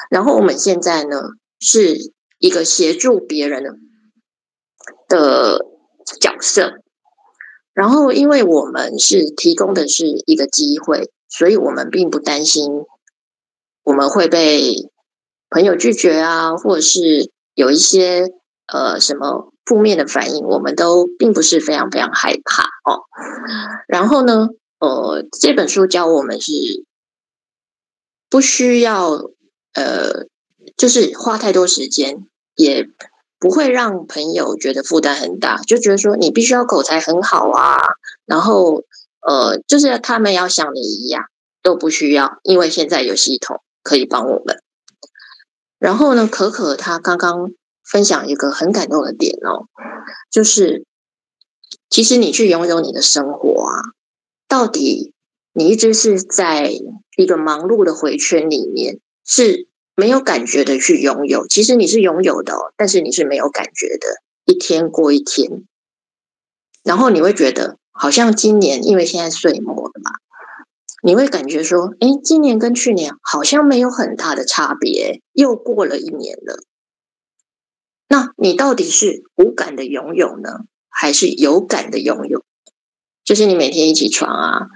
[0.10, 1.22] 然后我们现在呢，
[1.60, 3.78] 是一个协助别人的
[5.08, 5.66] 的
[6.20, 6.74] 角色。
[7.74, 11.10] 然后因为我们是提供的是一个机会。
[11.34, 12.84] 所以我们并不担心
[13.84, 14.90] 我们会被
[15.50, 18.28] 朋友拒绝啊，或者是有一些
[18.68, 23.04] 呃什么负面的反应，我们都并不是非常非常害怕哦。
[23.88, 24.50] 然后呢，
[24.80, 26.52] 呃，这本书教我们是
[28.30, 29.32] 不需要
[29.74, 30.28] 呃，
[30.76, 32.90] 就是花太多时间，也
[33.40, 37.78] 不会让朋友觉得负担很大，就觉得说你必须要口才很好啊，
[38.26, 38.84] 然后。
[39.24, 41.26] 呃，就是他们要像你一样
[41.62, 44.64] 都不需要，因为现在有系统可以帮我们。
[45.78, 47.52] 然后呢，可可他刚刚
[47.84, 49.68] 分享一个很感动的点哦，
[50.32, 50.88] 就是
[51.88, 53.94] 其实你去拥有你的生活啊，
[54.48, 55.14] 到底
[55.54, 56.74] 你一直是在
[57.16, 61.48] 一个忙碌的回圈里面，是没有感觉的去拥有。
[61.48, 64.08] 其实你是拥有的，但是你是没有感觉的，
[64.46, 65.66] 一天过一天，
[66.84, 67.78] 然后你会觉得。
[67.94, 70.12] 好像今年因为现在岁末了嘛，
[71.04, 76.64] 你会感觉说，哎，今年跟去年好像没有很大的差别，又过了一年了。
[78.08, 82.44] 那你到底是无感的拥有呢，还是有感的拥有？
[83.24, 84.68] 就是你每天一起床啊，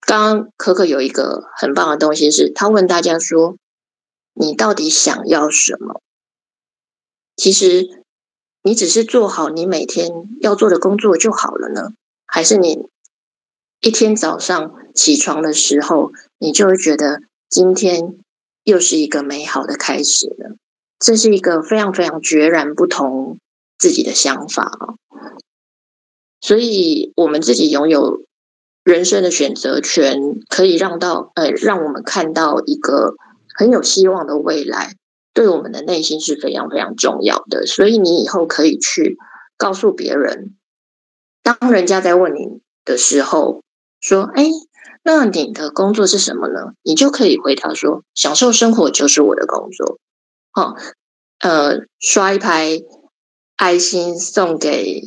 [0.00, 3.56] 刚刚可可有一个很棒的东西是，他问大家说，
[4.34, 6.00] 你到底想要什么？
[7.36, 8.04] 其实
[8.62, 11.92] 你只是做好你每天要做的工作就好了呢。
[12.26, 12.88] 还是你
[13.80, 18.16] 一天早上起床的时候，你就会觉得今天
[18.64, 20.56] 又是一个美好的开始呢。
[20.98, 23.38] 这是一个非常非常决然不同
[23.76, 24.94] 自己的想法啊！
[26.40, 28.22] 所以，我们自己拥有
[28.84, 33.16] 人生的选择权，可以让到呃，让我们看到一个
[33.54, 34.96] 很有希望的未来，
[35.34, 37.66] 对我们的内心是非常非常重要的。
[37.66, 39.16] 所以，你以后可以去
[39.56, 40.56] 告诉别人。
[41.42, 43.62] 当人家在问你的时候，
[44.00, 44.46] 说：“哎，
[45.02, 49.98] 那你的工作是什么呢？”你就可以回答说：“享受生活就是我的工作。”
[50.52, 50.76] 好，
[51.40, 52.80] 呃，刷一排
[53.56, 55.02] 爱心送给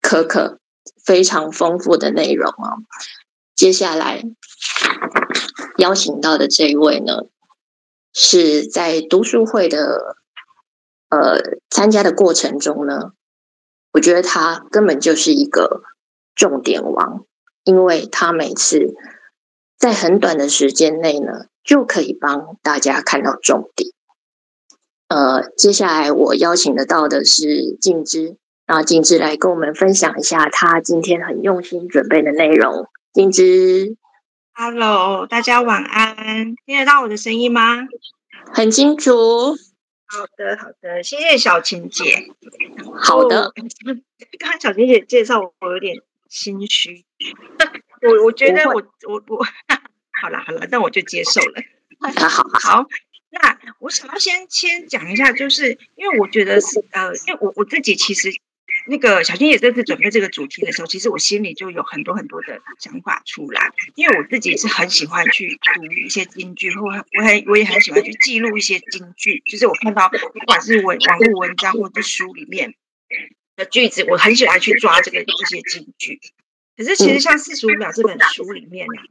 [0.00, 0.58] 可可，
[1.04, 2.78] 非常丰富的内容啊。
[3.54, 4.24] 接下来
[5.78, 7.26] 邀请到的这一位呢，
[8.12, 10.16] 是在读书会的
[11.08, 13.12] 呃参加的过程中呢，
[13.92, 15.82] 我觉得他根本就是一个
[16.34, 17.24] 重点王，
[17.64, 18.94] 因为他每次
[19.78, 23.90] 在很短的时间内呢，就可以帮大家看到重点。
[25.08, 32.86] 呃，接下来我邀请得到的是静芝，那静芝来跟我们分享一下他今天很用心准备的内容。
[33.12, 33.96] 静芝
[34.54, 37.88] ，Hello，大家晚安，听得到我的声音吗？
[38.52, 39.56] 很清楚。
[40.06, 42.28] 好的，好的，谢谢小晴姐。
[43.00, 43.52] 好的，
[44.38, 47.04] 刚刚小晴姐介绍我，我有点心虚。
[48.02, 48.74] 我我觉得我
[49.08, 49.44] 我我，
[50.20, 51.62] 好了好了，那我就接受了。
[52.00, 52.86] 好好好。
[53.30, 58.28] 那我想要先先讲一下，就是因为我觉得是呃，因为我我自己其实
[58.86, 72.74] 那个小青也这次准备这个主题的时候，其实我心里就有很多很多的想法出来，因为我自己是很喜欢去读一些金句，或我很我也很喜欢去记录一些金句，就是我看到不管是文网络文章或者书里面
[73.56, 76.20] 的句子，我很喜欢去抓这个这些金句。
[76.76, 79.02] 可是其实像四十五秒这本书里面呢。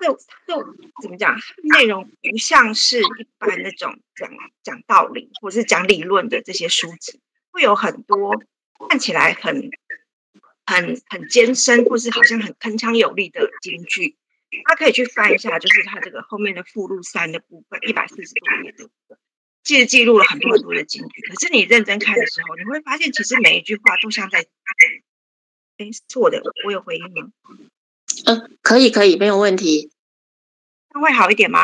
[0.00, 1.38] 就就怎么讲？
[1.62, 4.30] 内容不像是一般那种讲
[4.62, 8.42] 讲道理或是讲理论的这些书籍，会有很多
[8.88, 9.70] 看起来很
[10.66, 14.16] 很很艰深，或是好像很铿锵有力的金句。
[14.64, 19.18] 大家可以去翻一下，就是它这个后面的附录三的部分，一百四十多页的部分，
[19.62, 21.22] 其实记录了很多很多的金句。
[21.22, 24.40] 可是你认真看的时候，你会发现，其实每一句话都像在……
[25.78, 27.30] 哎，是我的，我有回应吗？
[28.26, 29.92] 嗯、呃，可以，可以，没有问题。
[30.92, 31.62] 那会好一点吗？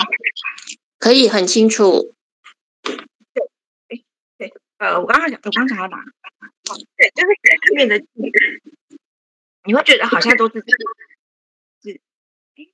[0.98, 2.14] 可以，很清楚。
[2.82, 2.94] 对，
[3.88, 4.04] 哎，
[4.38, 6.04] 对，呃，我刚刚讲，我刚刚讲到哪？
[6.68, 7.28] 哦，对，就是
[7.68, 8.04] 后面的，
[9.64, 10.64] 你会觉得好像都是
[11.82, 12.00] 是，
[12.56, 12.64] 哎，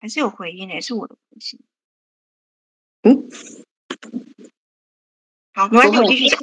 [0.00, 1.60] 还是有回音诶，是我的关系。
[3.02, 3.28] 嗯，
[5.52, 6.40] 好，没关系，我继续讲。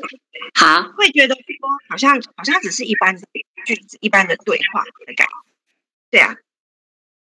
[0.53, 1.43] 好，会觉得说
[1.89, 3.27] 好像好像只是一般的
[3.65, 5.33] 句子，一般的对话的感觉。
[6.09, 6.35] 对啊。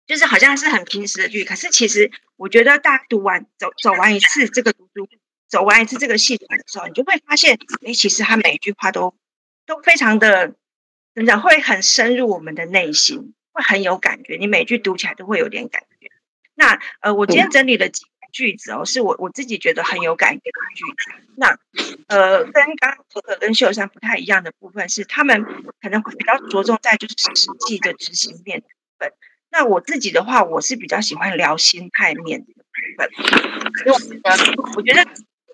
[0.06, 5.08] 就是好像是很平时的剧，可是其实我觉得大家读完走走完一次这个读书，
[5.48, 9.14] 走完一次这个系统的时候，你就会发现，哎，其实他每一句话都
[9.66, 10.54] 都非常的，
[11.14, 14.36] 怎么讲，会很深入我们的内心，会很有感觉。
[14.36, 16.10] 你每句读起来都会有点感觉。
[16.54, 21.10] 那呃，我今天整理了几个句子哦，是我我自己觉得很有感觉的句子。
[21.36, 21.58] 那
[22.06, 25.44] 呃，跟刚刚可可跟秀山不太一样的部分是，他们
[25.80, 29.12] 可能会比较着重在就是实际的执行面的部分。
[29.50, 32.62] 那我自己的话，我是比较喜欢聊心态面的部
[32.98, 33.10] 分，
[33.86, 35.04] 因为我觉得，我觉得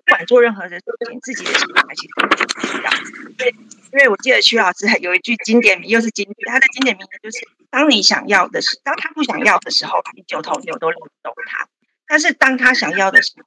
[0.05, 2.91] 不管做任何的事情，自己的心态其实很重要。
[3.29, 3.55] 因为，
[3.93, 11.65] 因为我记得徐老师有一句经典名，又是经典，他的经典名言就是：当你想要的时，当他不想要的时候，你九头牛都弄不动他；
[12.07, 13.43] 但是当他想要的时候，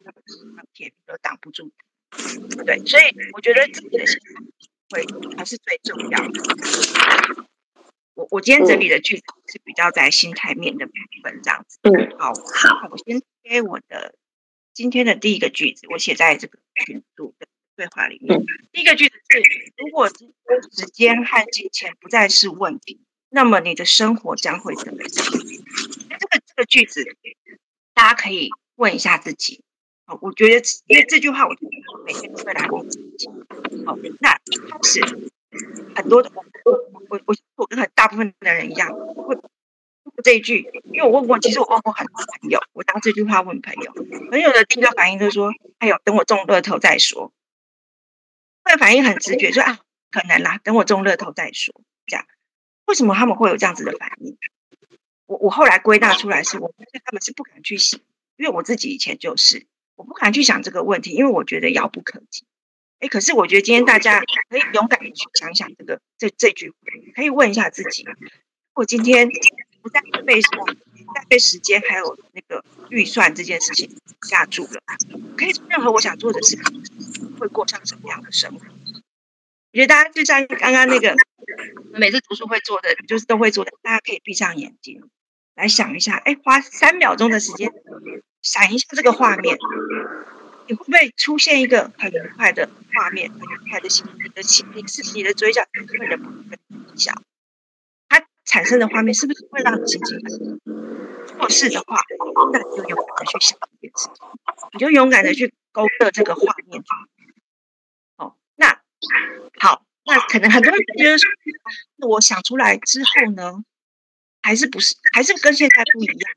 [0.72, 1.72] 铁皮都挡不住。
[2.64, 4.40] 对，所以我觉得自己的心态
[4.90, 5.04] 会
[5.36, 7.46] 还是最重要的。
[8.14, 10.92] 我我今天整理的句子是比较在心态面的部
[11.24, 11.80] 分，这样子。
[11.82, 14.14] 嗯，好，好，我先给我的
[14.74, 18.44] 今天的第一个句子，我写在这个群组的对话里面。
[18.72, 25.08] 第一个句子是：如果时间和金钱不再是问题，那么你的生活将会怎么样？
[25.08, 27.04] 这个这个句子，
[27.94, 29.62] 大家可以问一下自己。
[30.06, 31.56] 好，我觉得因为这句话，我
[32.04, 33.28] 每天都会来问自己。
[33.86, 35.30] 好，那一开始。
[35.94, 36.44] 很多的我
[37.10, 39.36] 我我我跟很大部分的人一样，会
[40.22, 43.92] 这一句，因为我问过，其实我问过很多朋友，我当这句话问朋友，
[44.30, 47.32] 朋友的第一个反应就是说：“哎呦，等我中乐透再说。”
[48.62, 51.74] 会反应很直觉，说：“啊，可能啦，等我中乐透再说。”
[52.06, 52.26] 这样，
[52.86, 54.38] 为什么他们会有这样子的反应？
[55.26, 58.00] 我我后来归纳出来是，我发现他们是不敢去想，
[58.36, 62.44] 因为我自己以前就是，我不敢去想这个问题，因为我觉得遥不可及。
[63.00, 66.72] 哎，可是我觉得今天大家可以勇敢的去想想这个这这句，
[67.14, 68.06] 可以问一下自己：
[68.74, 69.28] 我今天
[69.84, 73.94] 不再被不再被时间还有那个预算这件事情
[74.30, 74.80] 压住了，
[75.36, 78.60] 可以做任何我想做的事情，会过上什么样的生活？
[78.64, 81.14] 我觉得大家就像刚刚那个
[81.92, 85.02] 每次读书会做的，就是都会做的，大家可以闭上眼睛
[85.54, 87.70] 来想一下，哎，花三秒钟的时间
[88.40, 89.58] 闪一下这个画面。
[90.66, 94.16] 你会不会出现一个很愉快的画面，很愉快的心情？
[94.24, 96.58] 你的心，你是你的嘴角会忍不住微
[96.96, 97.12] 笑，
[98.44, 100.60] 产生的画面是不是会让你心情很？
[101.32, 102.00] 如果是的话，
[102.52, 104.28] 那你就勇敢的去想这件事情，
[104.72, 106.82] 你就勇敢的去勾勒这个画面。
[108.16, 108.80] 哦，那
[109.58, 111.28] 好，那可能很多人觉得说，
[112.08, 113.64] 我想出来之后呢，
[114.42, 116.32] 还是不是，还是跟现在不一样，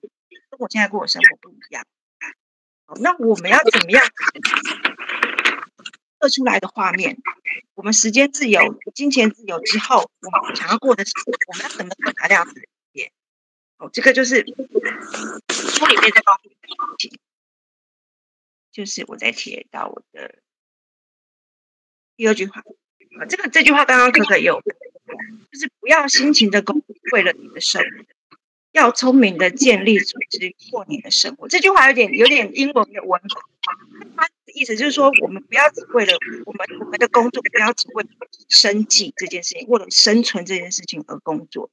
[0.49, 1.86] 跟我现在过的生活不一样。
[3.01, 4.01] 那我们要怎么样
[6.20, 7.18] 设出来的画面？
[7.76, 11.11] 我们时间自由、金钱自由之后，我们想要过的是，
[11.47, 12.61] 我们要怎么怎么这样子？
[13.80, 17.20] 哦，这个就是书里面在告诉你的事情，
[18.72, 20.39] 就是我在贴到我的
[22.15, 22.61] 第二句话
[23.20, 24.59] 啊，这个这句话刚刚可可有，
[25.51, 28.38] 就是不要辛勤的工作为了你的生活，
[28.72, 31.47] 要聪明的建立组织过你的生活。
[31.47, 33.30] 这句话有点有点英文的文本，
[34.15, 36.13] 他的意思就是说，我们不要只为了
[36.45, 38.05] 我们我们的工作，不要只为
[38.49, 41.70] 生计这件事情，为了生存这件事情而工作。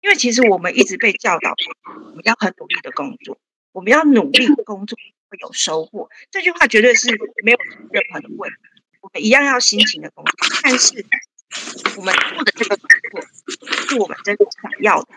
[0.00, 1.54] 因为其实我们一直被教导，
[1.86, 3.38] 我们要很努力的工作，
[3.72, 4.96] 我们要努力工作
[5.28, 6.08] 会有收获。
[6.30, 7.10] 这句话绝对是
[7.44, 7.58] 没有
[7.90, 8.56] 任何的问题。
[9.02, 11.04] 我们一样要辛勤的工作，但是
[11.98, 15.08] 我们做的这个工作是我们真的想要的。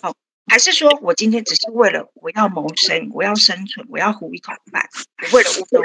[0.00, 0.14] 好，
[0.50, 4.90] 还是说我今天只是为了我要谋生，我要生存，我要糊一口饭，
[5.22, 5.80] 我为了乌冬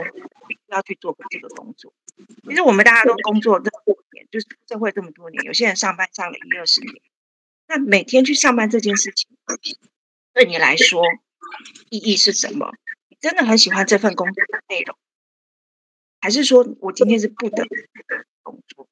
[0.48, 1.94] 必须要去做这个工作。
[2.50, 6.96] 其实我们大家都工作这么多年，就是社会这么多年，有些人上班上了一二十年。
[7.68, 9.30] 那每天去上班这件事情，
[10.34, 11.04] 对你来说
[11.92, 12.74] 意义是什么？
[13.08, 14.98] 你真的很喜欢这份工作的内容，
[16.20, 17.76] 还是说我今天是不得不
[18.42, 18.88] 工作？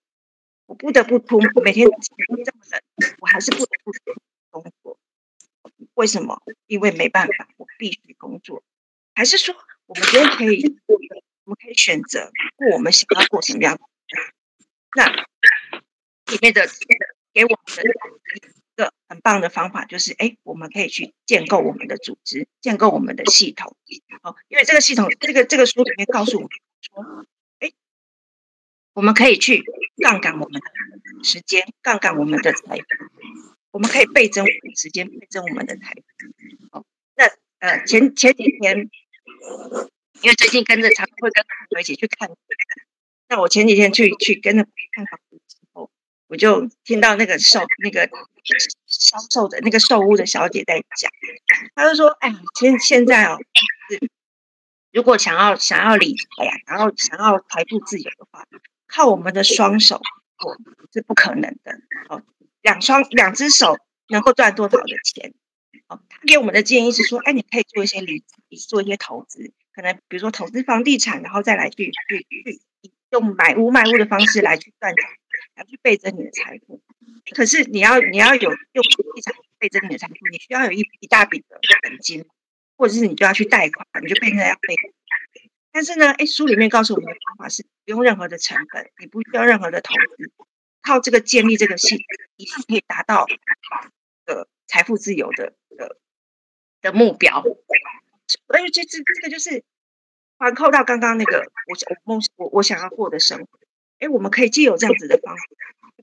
[0.67, 4.22] 我不得不出每天这么冷，我还是不得不工作？
[5.95, 6.41] 为什么？
[6.67, 8.63] 因为没办法，我必须工作。
[9.15, 13.81] 还是说我们今天可以，我们可以选择过我们想要过什么样的？
[14.95, 15.07] 那
[16.31, 16.67] 里面的
[17.33, 17.83] 给我们的。
[18.75, 23.77] 一个很棒的方法就是，哎，我们可以去建构我们的组织，建构我们的系统。
[24.23, 26.49] 好，因为这个系统，这个这个书里面告诉我们
[26.81, 27.27] 说，
[27.59, 27.71] 哎，
[28.93, 29.63] 我们可以去
[29.97, 34.45] 杠杆我们的时间，杠杆我们的财富，我们可以倍增
[34.77, 36.77] 时间，倍增我们的财富。
[36.77, 36.85] 哦，
[37.17, 37.25] 那
[37.57, 38.77] 呃，前前几天，
[40.21, 42.29] 因为最近跟着常会跟朋友一起去看，
[43.27, 44.63] 那我前几天去去跟着
[44.93, 45.89] 看房子之后，
[46.27, 48.09] 我就听到那个售那个。
[48.85, 51.09] 销售的那个售屋的小姐在讲，
[51.75, 53.37] 她就说：“哎，现现在哦，
[53.89, 54.09] 是
[54.91, 58.45] 如果想要想要理财呀，然后想要财富自由的话，
[58.85, 60.01] 靠我们的双手
[60.37, 60.57] 哦
[60.91, 61.79] 是不可能的
[62.09, 62.21] 哦。
[62.61, 63.77] 两双两只手
[64.07, 65.33] 能够赚多少的钱？
[65.87, 72.61] 哦，他给我们的建议是说：哎，你可以做一些理财，做一些投资，可能比如说投资房地产，然后再来去去去
[73.11, 75.03] 用买屋卖屋的方式来去赚钱，
[75.55, 76.81] 来去倍增你的财富。”
[77.35, 82.25] 可是你要你要有用房地产倍增你的财富，你需要有一一大笔的本金，
[82.77, 84.75] 或者是你就要去贷款，你就变成要背。
[85.73, 90.31] 但是呢，哎，书里面告诉我们的方法是不用任何的成本，你不需要任何的投资，
[90.81, 91.97] 靠这个建立这个系，
[92.37, 93.25] 一定可以达到
[94.25, 95.97] 的财富自由的的
[96.81, 97.41] 的目标。
[97.41, 99.63] 所以这这这个就是
[100.37, 103.59] 环扣到刚刚那个我我梦我我想要过的生活。
[103.99, 105.41] 哎，我们可以借由这样子的方法。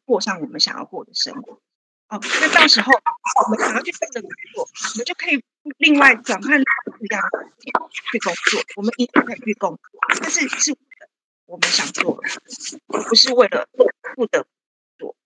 [0.05, 1.61] 过上我们想要过的生活
[2.09, 2.93] 哦，那到时候
[3.45, 5.41] 我们想要去做的工作，我们就可以
[5.79, 7.49] 另外转换不一样的
[7.91, 8.63] 去工作。
[8.77, 10.77] 我们一定可以去工作，但是是
[11.47, 12.29] 我们想做的，
[12.87, 13.69] 不是为了
[14.15, 14.57] 不得不
[14.99, 15.17] 做，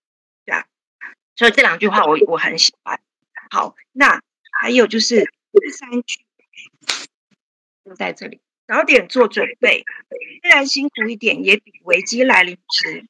[0.45, 0.65] 对啊。
[1.35, 2.99] 所以这两句话我我很喜欢。
[3.49, 4.21] 好，那
[4.59, 6.25] 还有就是第三句
[7.83, 9.85] 就在这里，早点做准备，
[10.41, 13.07] 虽然辛苦一点，也比危机来临时。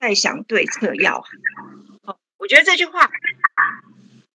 [0.00, 1.20] 再想对策要
[2.04, 3.10] 好，我觉得这句话，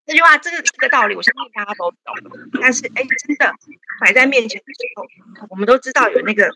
[0.06, 2.50] 这句话这个这个道理，我相信大家都懂。
[2.62, 3.54] 但是，哎，真的
[4.02, 6.50] 摆在面前的时候，我们都知道有那个，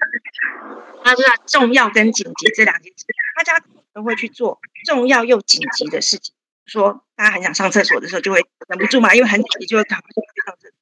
[1.04, 3.06] 他说重要跟紧急这两件事，
[3.38, 6.34] 大家都会去做重要又紧急的事情。
[6.66, 10.76] 说大家很想上厕所的时候，就会忍不住嘛，因为很紧急就会赶快去上厕所。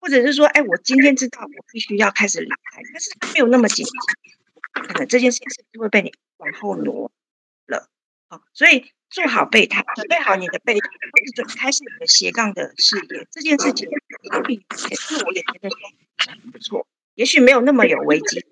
[0.00, 3.92] 或者是说，哎，我今天知道我必须要开始理财，但是没有那么紧急，
[4.72, 7.12] 可能这件事情就会被你往后挪。
[8.52, 10.88] 所以做好备胎，准备好你的备胎，
[11.36, 15.70] 或开始你的斜杠的事业，这件事情也是我也觉得
[16.18, 16.86] 很不错。
[17.14, 18.44] 也许没有那么有危机，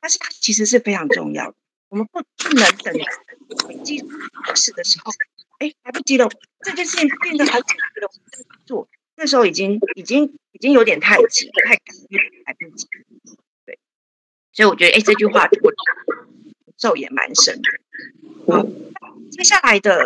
[0.00, 1.56] 但是它其实是非常重要的。
[1.88, 2.94] 我们不不能等
[3.68, 5.12] 危机的事的时候，
[5.58, 6.28] 哎，来不及了，
[6.60, 8.10] 这件事情变得很紧急了，
[8.66, 11.96] 做那时候已经已经已经有点太急太赶，
[12.46, 12.88] 来不及。
[13.64, 13.78] 对，
[14.52, 17.70] 所以我觉得，哎，这句话我感受也蛮深的。
[18.46, 18.66] 好。
[19.30, 19.98] 接下来的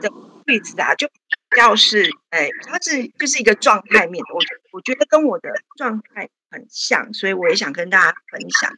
[0.00, 0.12] 的
[0.46, 4.22] 句子啊，就比较是，哎，它是就是一个状态面。
[4.32, 4.40] 我
[4.72, 8.72] 我觉得跟我的状态很像，所以我也想跟大家分享。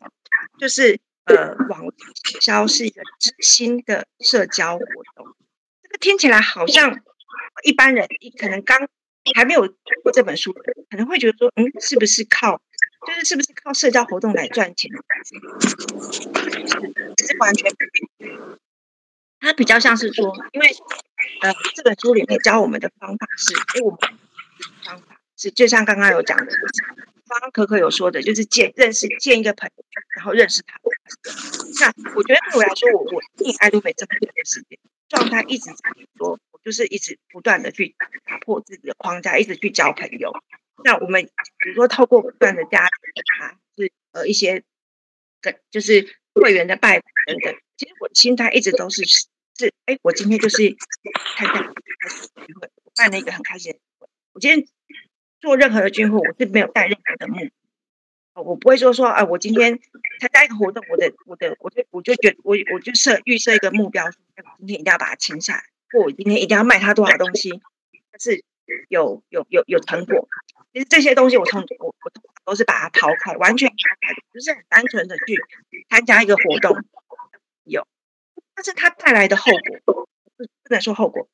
[0.58, 1.92] 就是，呃，网络
[2.32, 4.84] 营销是一个知心的社交活
[5.16, 5.34] 动。
[5.82, 7.00] 这个听起来好像
[7.64, 8.08] 一般人
[8.38, 8.88] 可能刚
[9.34, 12.62] 还没有读过这本书，可能会觉得说，嗯，是不是靠，
[13.07, 14.90] 就是是不是靠社交活动来赚钱？
[15.22, 15.34] 是，
[17.26, 17.72] 是完全。
[19.40, 20.68] 它比较像是说，因为
[21.42, 23.98] 呃，这本书里面教我们的方法是，哎，我们
[24.84, 26.46] 方法是就像刚刚有讲的。
[27.30, 29.84] 刚刚可可有说的，就是见认识见一个朋友，
[30.16, 30.80] 然后认识他。
[31.80, 31.86] 那
[32.16, 34.76] 我觉得对我来说，我我进爱多美这么久的时间，
[35.09, 35.76] 状态一直在
[36.18, 37.94] 说，我就是一直不断的去
[38.26, 40.32] 打破自己的框架，一直去交朋友。
[40.85, 41.24] 那我们
[41.59, 44.62] 比如说透过不断的加啊，是呃一些
[45.41, 50.76] 跟就是会员的拜访等等，其实我心态一直都是是哎，我今天就是
[51.37, 51.55] 参加
[52.01, 54.66] 开始聚会，我办了一个很开心的聚会，我今天。
[55.43, 57.51] 做任何的聚会，我是没有带任何的目的，
[58.35, 59.81] 我不会说说啊，我今天
[60.20, 64.05] 参加一个活动，我的我的我就我就觉得我我就设预设一个目标，
[64.59, 65.62] 今天一定要把它签下来，
[65.93, 67.59] 或我今天一定要卖他多少东西，
[68.11, 68.45] 但是
[68.91, 70.28] 有有有有成果。
[70.72, 72.12] 其实这些东西我从我我
[72.44, 75.44] 都是把它抛开，完全抛开的，就是很单纯的去
[75.88, 76.76] 参加一个活动，
[77.64, 77.86] 有，
[78.54, 79.52] 但是它带来的后
[79.84, 81.28] 果不能说后果，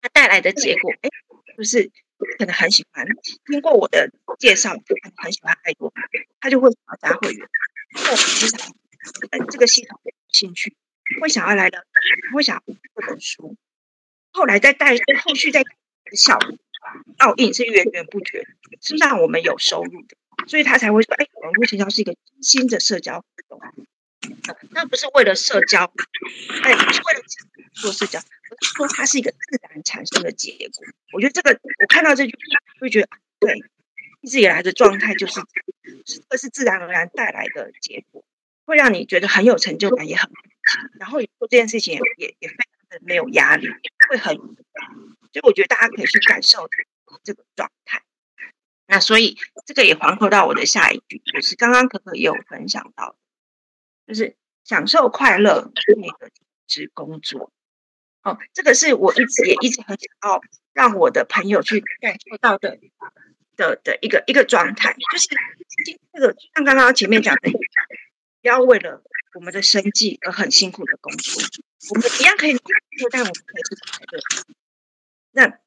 [0.00, 1.10] 它带来的结果，哎，
[1.56, 1.90] 就是。
[2.38, 3.06] 可能很喜欢，
[3.44, 4.80] 经过我的介绍，很
[5.16, 5.92] 很喜欢爱多，
[6.40, 7.46] 他就会想要加会员。
[7.92, 8.56] 或其实
[9.28, 10.74] 对这个系统有兴趣，
[11.20, 11.84] 会想要来的，
[12.34, 13.54] 会想要这本书。
[14.32, 15.62] 后来再带后续再
[16.12, 16.56] 效果，
[17.18, 18.46] 奥印是源源不绝，
[18.80, 20.16] 是让我们有收入的，
[20.46, 23.60] 所以他才会说：“哎，网络营销是一个新的社交活动。”
[24.70, 25.92] 那不是为了社交，
[26.62, 27.20] 哎，不是为了
[27.74, 28.18] 做社交。
[28.18, 33.08] 而是说它是一个自然产生的结果，我觉得这个我看到这句话会觉得
[33.40, 33.58] 对，
[34.20, 35.40] 一直以来的状态就是，
[36.04, 38.24] 这个是自然而然带来的结果，
[38.64, 40.30] 会让你觉得很有成就感，也很，
[41.00, 43.68] 然后做这件事情也也也非常的没有压力，
[44.08, 44.54] 会很，所
[45.34, 46.68] 以我觉得大家可以去感受
[47.22, 48.02] 这个状态。
[48.86, 53.16] 那所以这个也环扣到我的下一句，就是刚刚可可也有分享到，
[54.06, 56.30] 就是享受快乐是那个
[56.68, 57.50] 是工作。
[58.22, 60.40] 哦，这个是我一直也一直很想要
[60.72, 62.78] 让我的朋友去感受到的
[63.56, 65.28] 的的一个一个状态，就是
[66.12, 67.50] 这个像刚刚前面讲的，
[68.46, 69.02] 不要为了
[69.34, 71.42] 我们的生计而很辛苦的工作，
[71.90, 74.20] 我们一样可以工作，但我们可以是快乐。
[75.32, 75.58] 那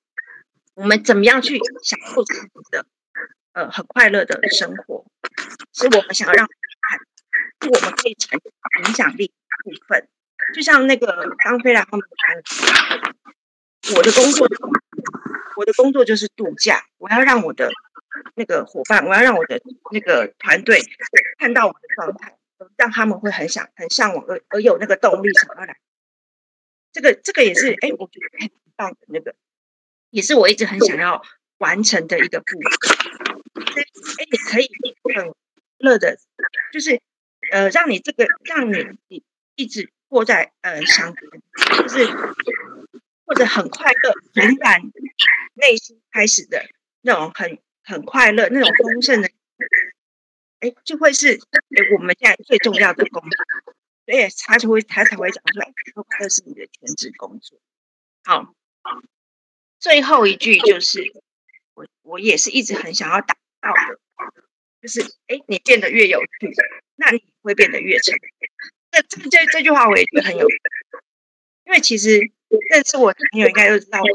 [0.76, 2.86] 我们怎么样去享受自己的
[3.52, 5.06] 呃很快乐的生活？
[5.74, 7.00] 是我们想要让看，
[7.62, 8.40] 是我们可以成
[8.86, 9.30] 影响力
[9.66, 10.08] 部分。
[10.56, 12.08] 就像那个刚飞来他们
[13.84, 14.48] 说，我的工作，
[15.58, 16.86] 我的工作就是度假。
[16.98, 17.70] 我要让我的
[18.36, 19.62] 那个伙伴，我要让我的
[19.92, 20.82] 那个团队
[21.38, 22.38] 看到我的状态，
[22.78, 25.78] 让他们会很想、很向往，而而有那个动力想要来。
[26.92, 29.36] 这个这个也是，哎，我觉得很棒的那个，
[30.10, 31.24] 也是我一直很想要
[31.58, 32.72] 完成的一个部分。
[33.76, 33.84] 哎，
[34.32, 34.70] 你可以
[35.16, 35.34] 很
[35.78, 36.18] 乐的，
[36.72, 37.02] 就是
[37.52, 39.24] 呃，让你这个，让你你
[39.56, 39.92] 一直。
[40.10, 42.04] 过在呃想，就是
[43.26, 44.82] 或者很快乐、很感
[45.54, 46.66] 内心开始的
[47.02, 49.30] 那种很很快乐、那种丰盛的，
[50.60, 53.30] 哎，就会是哎我们现在最重要的工作，
[54.06, 57.60] 所以他就会他才会讲出来，快乐是你的全职工作。
[58.24, 58.54] 好，
[59.80, 61.14] 最后一句就是
[61.74, 64.00] 我我也是一直很想要达到的，
[64.82, 66.52] 就是哎，你变得越有趣，
[66.96, 68.30] 那你会变得越成功。
[68.92, 70.48] 这这这这句话我也觉得很有，
[71.66, 72.20] 因为其实
[72.72, 74.08] 认识我的朋友应该都知道，我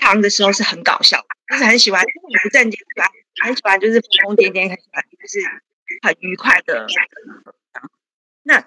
[0.00, 2.78] 行的时候是很搞笑，就是很喜欢因为你不正经，
[3.42, 5.40] 很喜欢就是疯疯癫癫，很喜欢就是
[6.02, 6.86] 很愉快的。
[8.42, 8.60] 那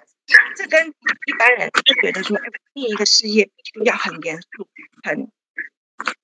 [0.56, 4.68] 这跟一般人就觉得说，哎另一个事业就要很严肃、
[5.02, 5.30] 很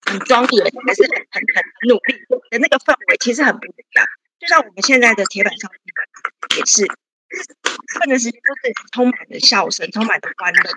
[0.03, 4.07] 很庄严，还是很很很努力的那个氛围，其实很不一样。
[4.39, 5.69] 就像我们现在的铁板烧
[6.59, 6.87] 也是。
[7.99, 10.71] 混的时间都是充满了笑声，充满了欢乐。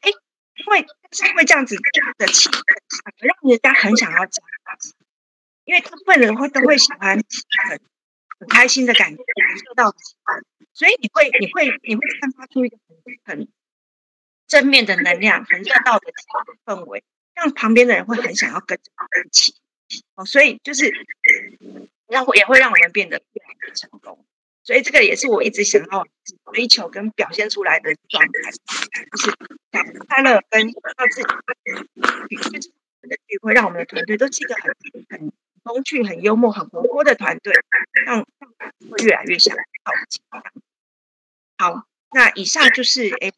[0.00, 1.76] 哎，因为是因为这样子
[2.16, 2.62] 的气氛，
[3.18, 4.97] 让人家很想要加入。
[5.68, 7.78] 因为大部分人会都会喜欢很
[8.38, 9.94] 很开心的感觉，感受到，
[10.72, 12.78] 所以你会你会你会散发出一个
[13.26, 13.48] 很很
[14.46, 16.06] 正面的能量，很热闹的
[16.64, 17.04] 氛围，
[17.34, 18.84] 让旁边的人会很想要跟着
[19.26, 19.54] 一起。
[20.14, 20.90] 哦，所以就是
[22.06, 24.24] 让也会让我们变得越来越成功。
[24.64, 26.06] 所以这个也是我一直想要
[26.54, 28.50] 追求跟表现出来的状态，
[29.10, 29.36] 就是
[29.70, 31.28] 想快乐跟让自己
[33.26, 34.74] 聚会，让我们的团队都是一个很
[35.10, 35.32] 很
[35.68, 37.52] 风趣、很幽默、很活泼的团队，
[38.06, 38.50] 让让
[38.90, 40.22] 会越来越想靠近。
[42.10, 43.32] 那以上就是诶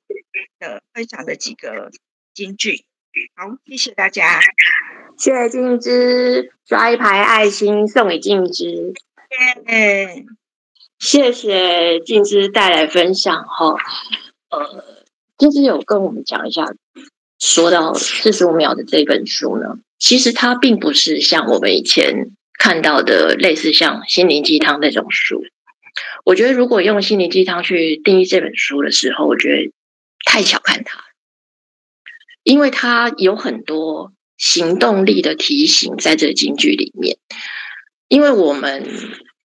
[0.60, 1.90] 的分享的几个
[2.32, 2.84] 金句。
[3.34, 4.40] 好，谢谢大家，
[5.18, 8.94] 谢谢静之刷一排爱心送给静之，
[9.66, 10.24] 耶，
[11.00, 13.74] 谢谢静之带来分享哈。
[14.50, 15.04] 呃，
[15.36, 16.72] 静之有跟我们讲一下，
[17.40, 25.42] 说到四十五秒的这本书呢，其实它并不是像我们以前看到的类似像心灵鸡汤那种书。
[26.24, 29.72] 我觉得如果用心灵鸡汤去定义这本书的时候，我觉得
[30.24, 31.02] 太小看它。
[32.42, 37.18] 因为它有很多行动力的提醒在这金句里面，
[38.08, 38.88] 因为我们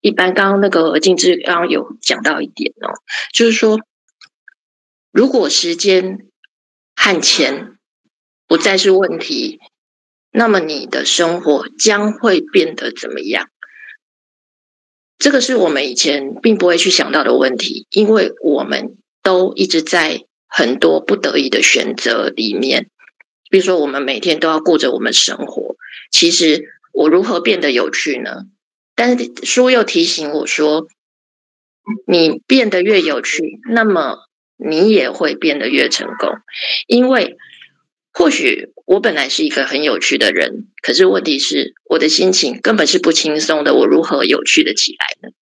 [0.02, 2.94] 一般刚刚那个静之刚刚有讲到一点哦，
[3.34, 3.80] 就是说，
[5.12, 6.28] 如果时间
[6.96, 7.75] 和钱
[8.48, 9.60] 不再是问题，
[10.32, 13.50] 那么你的生活将会变得怎么样？
[15.18, 20.26] 这个是我们以前并不会去想到的问题，因为我们都一直在。
[20.48, 22.90] 很多不得已的选择里面，
[23.50, 25.76] 比如说我们每天都要过着我们生活。
[26.12, 28.46] 其实我如何变得有趣呢？
[28.96, 30.88] 但是书又提醒我说，
[32.08, 36.30] 你变得越有趣，那么你也会变得越成功。
[36.88, 37.36] 因为
[38.18, 43.76] 或许我本来是一个很有趣的人，可是问题是我的心情根本是不轻松的。
[43.76, 45.36] 我如何有趣的起来呢？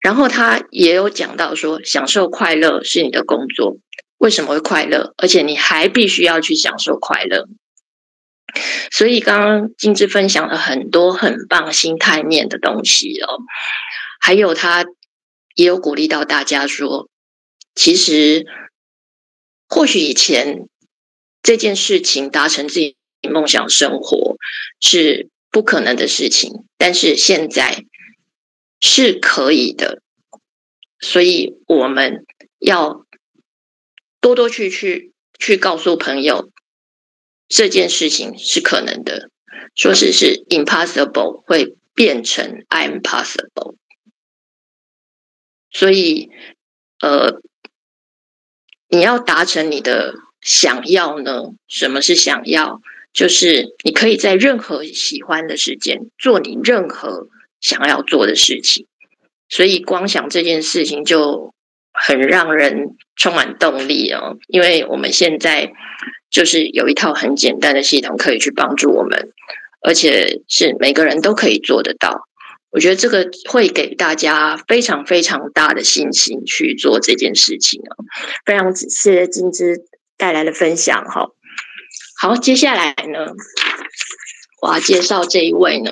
[0.00, 3.76] 然后他也有讲到说，享受快乐是你的工作。
[4.16, 5.12] 为什么会快乐？
[5.18, 7.46] 而且你还必须要去享受快乐。
[8.90, 13.38] 所以刚刚金枝分享了很多很棒心态面的东西哦，
[14.18, 14.86] 还有他
[15.54, 17.10] 也有鼓励到大家说，
[17.74, 18.46] 其实
[19.68, 20.68] 或许以前
[21.42, 22.96] 这件事情达成自己
[23.30, 24.36] 梦想生活
[24.80, 27.84] 是不可能的事情，但是现在。
[28.84, 30.02] 是可以的，
[30.98, 32.26] 所以我们
[32.58, 33.06] 要
[34.20, 36.50] 多多去去去告诉朋友
[37.46, 39.30] 这件事情是可能的，
[39.76, 43.76] 说是是 impossible 会变成 I'm possible，
[45.70, 46.30] 所以
[46.98, 47.40] 呃，
[48.88, 50.12] 你要达成你的
[50.42, 51.54] 想要呢？
[51.66, 52.82] 什么是想要？
[53.14, 57.28] 就是你可以在任何喜欢的时间做你任何。
[57.62, 58.88] 想要做的事情，
[59.48, 61.54] 所以光想这件事情就
[61.92, 64.36] 很让人充满动力哦。
[64.48, 65.72] 因为我们现在
[66.28, 69.30] 就是有一套很简单的系统可以去帮助我们，
[69.80, 72.26] 而且是每个人都可以做得到。
[72.72, 78.04] 我觉得这个会给大家非常非常大的信心去做这件事情哦。
[78.44, 79.76] 非常谢谢金枝
[80.22, 81.30] 带来的分享哈。
[82.20, 83.32] 好，接下来呢，
[84.60, 85.90] 我要介绍这一位呢。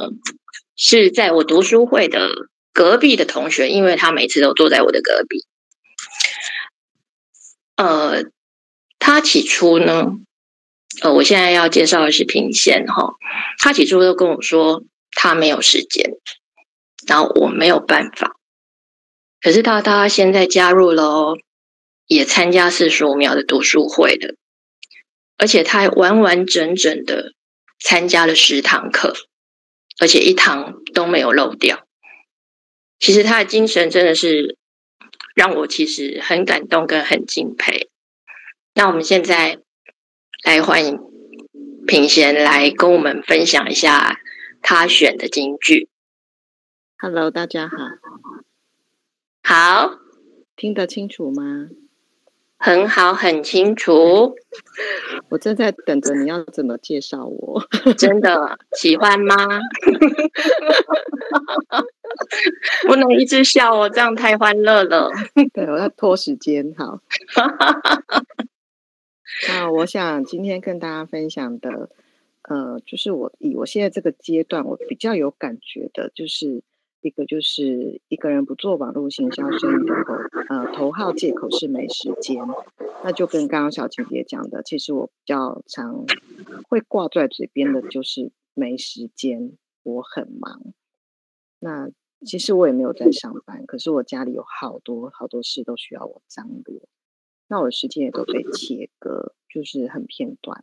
[0.76, 2.30] 是在我读书会的
[2.72, 5.44] 隔壁的同学，因为他每次都坐在我的隔壁。
[7.74, 8.22] 呃，
[9.00, 10.12] 他起初呢，
[11.02, 13.14] 呃，我现在要介绍的是平贤哈。
[13.58, 16.12] 他起初都跟我说他没有时间，
[17.04, 18.36] 然后我没有办法。
[19.42, 21.36] 可是他他现在加入了，
[22.10, 24.34] 也参加四十五秒的读书会的，
[25.38, 27.34] 而且他还完完整整的
[27.78, 29.14] 参加了十堂课。
[30.00, 31.86] 而且一堂都没有漏掉，
[32.98, 34.56] 其实他的精神真的是
[35.34, 37.90] 让我其实很感动跟很敬佩。
[38.74, 39.60] 那我们现在
[40.42, 40.98] 来欢迎
[41.86, 44.18] 品贤来跟我们分享一下
[44.62, 45.88] 他选的京剧。
[46.96, 47.76] Hello，大家好，
[49.42, 49.98] 好，
[50.56, 51.68] 听得清楚吗？
[52.62, 54.36] 很好，很清楚。
[55.30, 57.62] 我正在等着你要怎么介绍我。
[57.96, 59.34] 真的喜欢吗？
[62.86, 65.10] 不能一直笑哦，这样太欢乐了。
[65.54, 66.74] 对，我要拖时间。
[66.76, 67.00] 好。
[69.48, 71.88] 那我想今天跟大家分享的，
[72.42, 76.62] 呃，就是我以我现在这个阶段，我比较有感觉的，就是。
[77.02, 80.14] 一个就是一个人不做网络行销生意的口，
[80.48, 82.42] 呃，头号借口是没时间。
[83.02, 86.04] 那就跟刚刚小晴姐讲的，其实我比较常
[86.68, 90.74] 会挂在嘴边的就是没时间，我很忙。
[91.58, 91.90] 那
[92.26, 96.82] 其实我也没有在上班，可是我家里有好多好多事都需要我张罗，
[97.48, 100.62] 那我的时间也都被切割，就是很片段。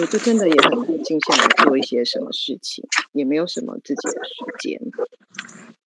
[0.00, 4.80] 我就真的也很难静下来做一些什么事情，也没有什么自己的时间。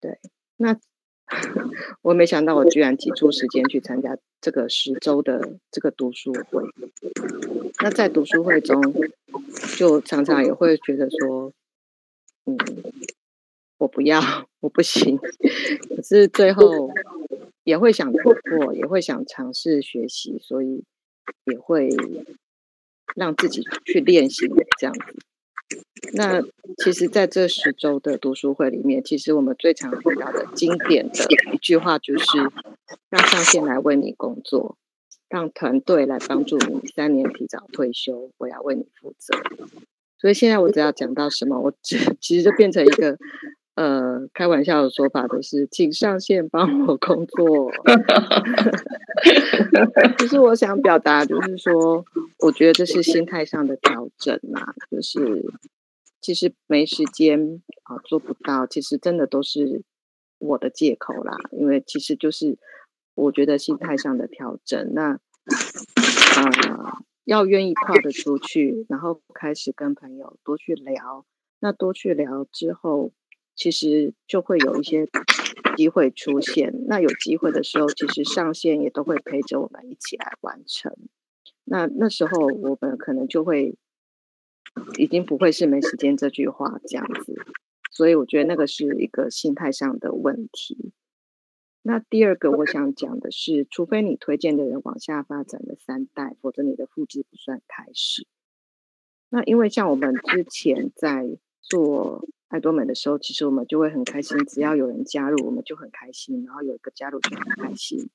[0.00, 0.18] 对，
[0.58, 0.78] 那
[2.02, 6.62] 我没想到我居然挤出时间去参加这个十周的这个读书会。
[7.80, 8.82] 那在读书会中，
[9.78, 11.54] 就常常也会觉得说，
[12.44, 12.58] 嗯，
[13.78, 14.20] 我不要，
[14.60, 15.16] 我不行。
[15.16, 16.90] 可是最后，
[17.64, 20.84] 也会想突破，也会想尝试学习，所以
[21.44, 21.88] 也会
[23.14, 24.46] 让自己去练习
[24.78, 25.00] 这样子。
[26.14, 26.42] 那
[26.84, 32.26] 其实，在这十周的读书会里面，其实我们最常听到的经典的一句话就是：
[33.08, 34.76] 让上线来为你工作，
[35.28, 39.38] 让团队来帮助你三年提早退休，我要为你负责。
[40.18, 43.18] 所以现在我只要讲到什么，我 其实就变成一个。
[43.74, 47.72] 呃，开玩笑的说法都是，请上线帮我工作。
[50.18, 52.04] 其 实我想表达就是说，
[52.40, 55.46] 我觉得这是心态上的调整啊，就是
[56.20, 59.82] 其实没时间啊，做不到，其实真的都是
[60.38, 61.34] 我的借口啦。
[61.52, 62.58] 因为其实就是
[63.14, 71.24] 我觉得心态上的调整，那啊、要愿意跨得出去，然后开始跟朋友多去聊，
[71.60, 73.12] 那多去聊之后。
[73.54, 75.08] 其实就会有一些
[75.76, 76.72] 机会出现。
[76.86, 80.96] 那有机会的时候，其实上线也都会陪着我们一起来完成。
[81.64, 83.76] 那那时候我们可能就会
[84.98, 87.34] 已经不会是没时间这句话这样子。
[87.90, 90.92] 所以我觉得那个是一个心态上的问题。
[91.82, 98.26] 那第二个我想讲的是，除非你推荐的人往下发展了三代，否则你的复制不算开始。
[99.28, 102.26] 那因为像我们之前在做。
[102.52, 106.44] 爱多美的时候，其实我们就会很开心，只要有人加入，我们就很开心。
[106.44, 108.10] 然后有一个加入就很开心。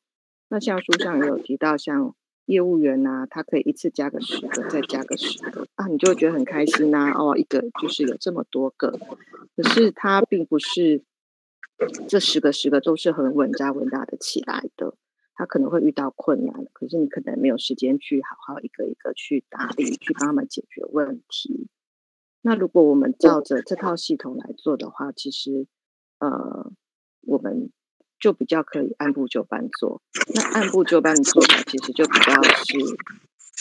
[0.50, 2.16] 那像书上也有提到，像
[2.46, 7.14] 业务员呐、啊，他可以一次加个十个，再加个十个啊，你就会觉得很开心呐、啊。
[7.18, 8.92] 哦，一个就是有这么多个，
[9.56, 11.04] 可是他并不是
[12.08, 14.94] 这十个十个都是很稳扎稳打的起来的，
[15.34, 21.68] 他可能会遇到困难，可是你可能没有时间去好好一个一个去打理，去帮他们解决问题。
[22.48, 25.68] 那如果我们照着这套系统来做的话，其实，
[26.20, 26.72] 呃，
[27.24, 27.70] 我们
[28.22, 30.02] 就比较可以按部就班做。
[30.34, 32.78] 那按部就班的做法，其实就比较是，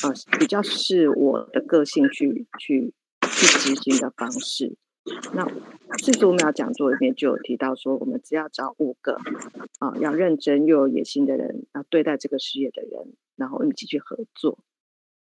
[0.06, 4.76] 呃，比较是我的个性去去去执行的方式。
[5.32, 5.44] 那
[5.98, 9.14] 四十五秒讲座里面就有提到说，我们只要找五个
[9.80, 14.60] 啊、呃，要认真又有野心的人，要对待这个事业的人，然后一起去合作。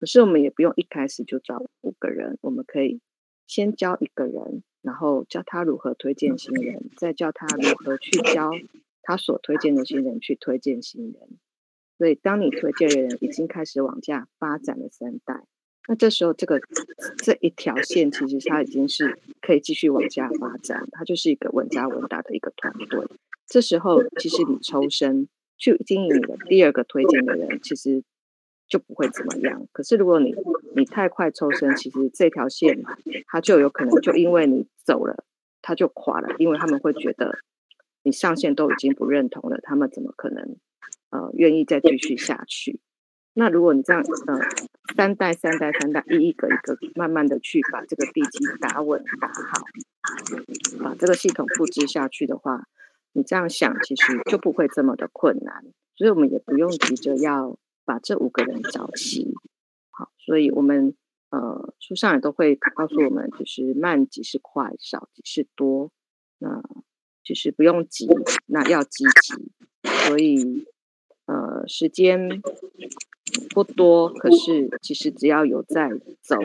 [0.00, 3.00] 可是我们也不用一开始就找五个人，我们可以。
[3.46, 8.50] 先教一个人，然后教他如何推荐新人，再教他如何去教
[9.02, 11.14] 他所推荐的新人去推荐新人。
[11.98, 15.44] 所以，当你推荐的人已经开始往下发展了三代，
[15.86, 16.60] 那这时候这个
[17.18, 23.06] 这一条线其实它已经是可以继续往下发展，它就是一个稳扎稳打的一个团队。
[23.46, 28.02] 这时候，其实你抽身去经营你的第二个推荐的人，其实。
[28.74, 29.68] 就不会怎么样。
[29.70, 30.34] 可是如果你
[30.74, 32.82] 你太快抽身，其实这条线
[33.28, 35.22] 它就有可能就因为你走了，
[35.62, 36.34] 它就垮了。
[36.38, 37.38] 因为他们会觉得
[38.02, 40.56] 你上线都已经不认同了，他们怎么可能
[41.10, 42.80] 呃愿意再继续下去？
[43.32, 44.40] 那如果你这样呃
[44.96, 49.62] 三代三代三代一一个一个慢慢的去把这个地基打稳打好，
[50.82, 52.64] 把这个系统复制下去的话，
[53.12, 55.62] 你这样想其实就不会这么的困难。
[55.94, 57.56] 所以我们也不用急着要。
[57.84, 59.34] 把这五个人找齐，
[59.90, 60.94] 好，所以我们
[61.28, 65.90] 呃书上也都会告诉我们，就是慢即是快，少即是多，
[66.38, 66.62] 那
[67.22, 68.08] 其实不用急，
[68.46, 69.34] 那要积极。
[70.06, 70.66] 所以
[71.26, 72.40] 呃时间
[73.50, 75.90] 不多，可是其实只要有在
[76.22, 76.36] 走，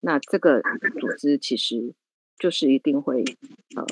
[0.00, 0.60] 那这个
[1.00, 1.94] 组织其实
[2.38, 3.24] 就是一定会
[3.76, 3.86] 呃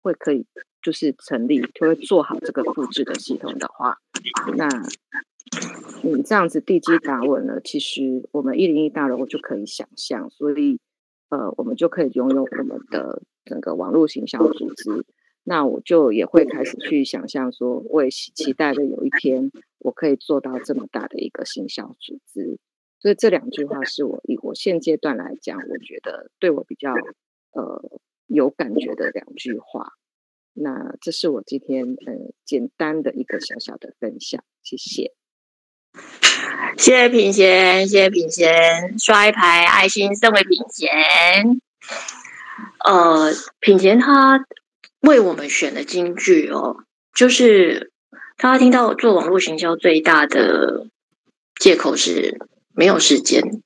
[0.00, 0.46] 会可以
[0.80, 3.98] 就是成立，就会做好这个复制的系统的话，
[4.56, 4.68] 那。
[6.02, 10.80] 你这样子地基打稳了，其实我们一零一大楼就可以想象，所以
[11.28, 15.04] 呃，我们就可以拥有我们的整个网络行销组织。
[15.46, 22.58] 那我就也会开始去想象说，我也期待着有一天我可以做到这么大的一个行销组织。
[22.98, 26.94] 所以这两句话是我以我现阶段来讲，我觉得对我比较
[27.52, 29.92] 呃有感觉的两句话。
[30.54, 35.12] 那这是我今天呃简单的一个小小的分享，谢谢。
[36.76, 41.60] 谢谢品贤，谢谢品贤，刷一排爱心送给品贤。
[42.84, 44.44] 呃，品贤他
[45.00, 46.84] 为我们选的金句哦，
[47.14, 47.92] 就是
[48.36, 50.86] 他听到做网络行销最大的
[51.58, 52.38] 借口是
[52.74, 53.62] 没有时间，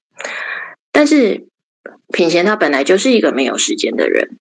[0.93, 1.49] 但是
[2.12, 4.39] 品贤他本来就是一个没有时间的人，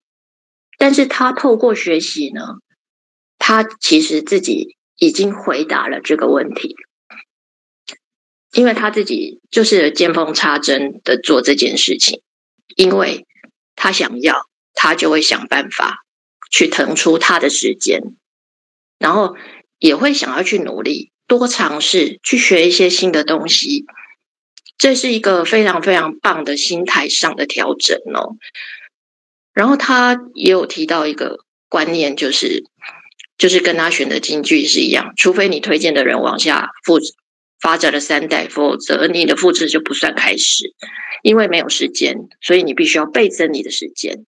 [0.77, 2.57] 但是他透过学习呢，
[3.39, 6.75] 他其实自己已经回答了这个问题。
[8.53, 12.21] 因为他自己就是见缝插针的做这件事情，
[12.75, 13.25] 因为
[13.75, 16.05] 他想要，他就会想办法
[16.49, 18.01] 去腾出他的时间，
[18.97, 19.35] 然后
[19.79, 23.85] 也会想要去努力，多尝试，去学一些新的东西。
[24.77, 28.37] 这是一个非常非常棒的心态上的调整哦。
[29.53, 32.63] 然后他也有提到一个观念，就是
[33.39, 36.99] 就是跟他选的金句是一样，除非你推荐的人往下复
[37.59, 40.73] 发展了三代，否则你的复制就不算开始，
[41.23, 44.25] 因为没有时间，所以你必须要倍增你的时间。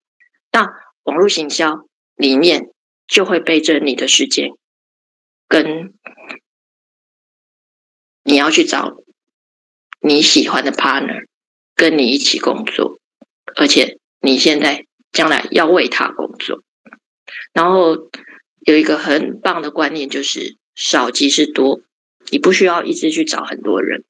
[0.51, 0.67] 那
[1.03, 2.71] 网络行销里面
[3.07, 4.51] 就会倍增你的时间，
[5.47, 5.93] 跟
[8.23, 8.97] 你要去找。
[10.01, 11.25] 你喜欢的 partner
[11.75, 12.99] 跟你一起工作，
[13.57, 16.63] 而且你现在将来要为他工作。
[17.51, 18.09] 然后
[18.61, 21.82] 有一个很棒的观念，就是少即是多，
[22.32, 24.03] 你不需要一直去找很多人，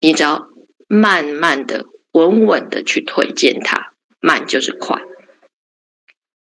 [0.00, 0.48] 你只要
[0.88, 5.00] 慢慢的、稳稳的去推荐他，慢就是快。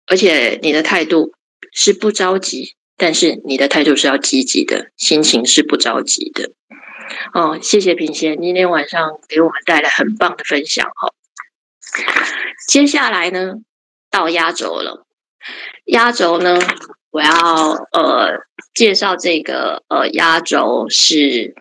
[0.07, 1.35] 而且你的态度
[1.73, 6.53] 是不着急，但是你的态度是要积极的，心情是不着急的。
[7.35, 11.13] 哦，谢谢平贤今天晚上给我们带来很棒的分享哈。
[12.69, 13.57] 接下来呢，
[14.11, 15.07] 到压轴了。
[15.85, 16.59] 压轴呢，
[17.13, 17.31] 我要
[17.93, 21.55] 呃介绍这个呃压轴是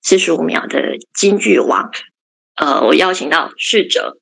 [0.00, 1.90] 四十五秒的京剧王。
[2.54, 4.16] 呃，我邀请到逝者，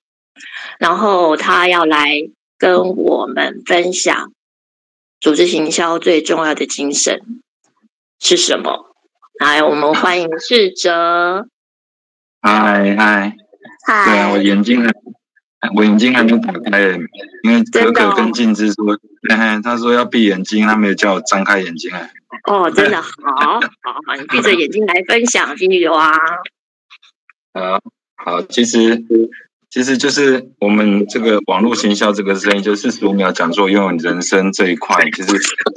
[0.81, 4.33] 然后他要来跟我们分享
[5.21, 7.21] 组织行销最重要的精神
[8.19, 8.97] 是什么。
[9.39, 11.47] 来，我们欢迎逝者。
[12.43, 13.37] 嗨嗨
[13.87, 14.05] 嗨！
[14.07, 14.91] 对啊，我眼睛还，
[15.77, 16.81] 我眼睛还没打开，
[17.43, 22.11] 因为可可跟静之说，哦、他说要闭眼睛，他没有叫我张开眼睛哎。
[22.51, 23.61] 哦，真的好，好
[24.07, 26.13] 好，你闭着眼睛来分享 金句王。
[27.55, 27.81] 好，
[28.25, 29.05] 好，其实。
[29.73, 35.09] 其实就是我们这个网络行销这个生意，就四十五秒讲座拥有人生这一块。
[35.13, 35.29] 其实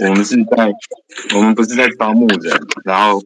[0.04, 0.74] 我们是在，
[1.36, 3.22] 我们不是在招募人，然后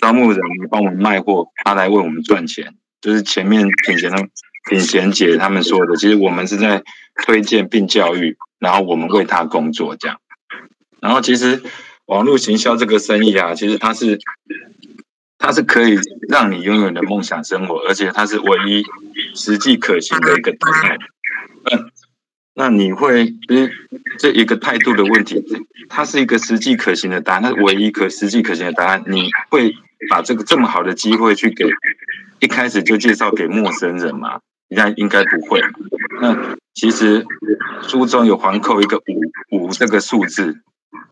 [0.00, 2.72] 招募人，你帮我们卖货，他来为我们赚钱。
[3.00, 4.30] 就是前面品贤他们
[4.68, 6.82] 品贤姐他们说的，其实我们是在
[7.24, 10.20] 推荐并教育，然后我们为他工作这样。
[11.00, 11.62] 然后其实
[12.06, 14.18] 网络行销这个生意啊，其实它是。
[15.42, 15.98] 它是可以
[16.28, 18.84] 让你拥有你的梦想生活，而且它是唯一
[19.34, 20.98] 实际可行的一个答案。
[21.72, 21.90] 嗯，
[22.52, 23.72] 那你会就是
[24.18, 25.42] 这一个态度的问题，
[25.88, 29.02] 它是一个实际可行的答案，它唯一可实际可行的答案。
[29.06, 29.74] 你会
[30.10, 31.64] 把这个这么好的机会去给
[32.40, 34.40] 一开始就介绍给陌生人吗？
[34.70, 35.60] 应该应该不会。
[36.20, 37.24] 那其实
[37.82, 38.96] 书中有环扣一个
[39.52, 40.62] 五五这个数字。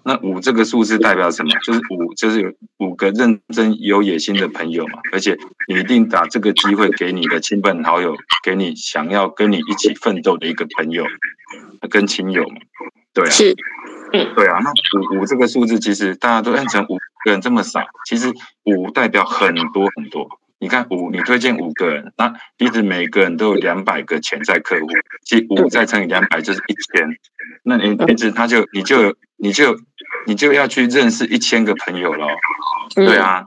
[0.04, 1.50] 那五这个数字代表什么？
[1.62, 5.00] 就是五，就是有五个认真有野心的朋友嘛。
[5.12, 5.36] 而且
[5.68, 11.04] 你一定把这个机会给你的亲朋好友，给你想要跟你一起奋斗的一个朋友，
[11.90, 12.56] 跟亲友嘛。
[13.12, 13.54] 对啊，是，
[14.12, 14.59] 嗯，对啊。
[14.62, 14.70] 那
[15.16, 18.32] 五五这个数字其实大家都认成五个人这么少，其实
[18.64, 20.26] 五代表很多很多。
[20.61, 24.86] 你看五，你推荐五个人，那一直每个人都有两百个潜在客户，
[25.24, 27.09] 即五再乘以两百就是一千。
[27.62, 29.76] 那你一直他就你就你就
[30.26, 32.26] 你就要去认识一千个朋友了，
[32.94, 33.44] 对啊。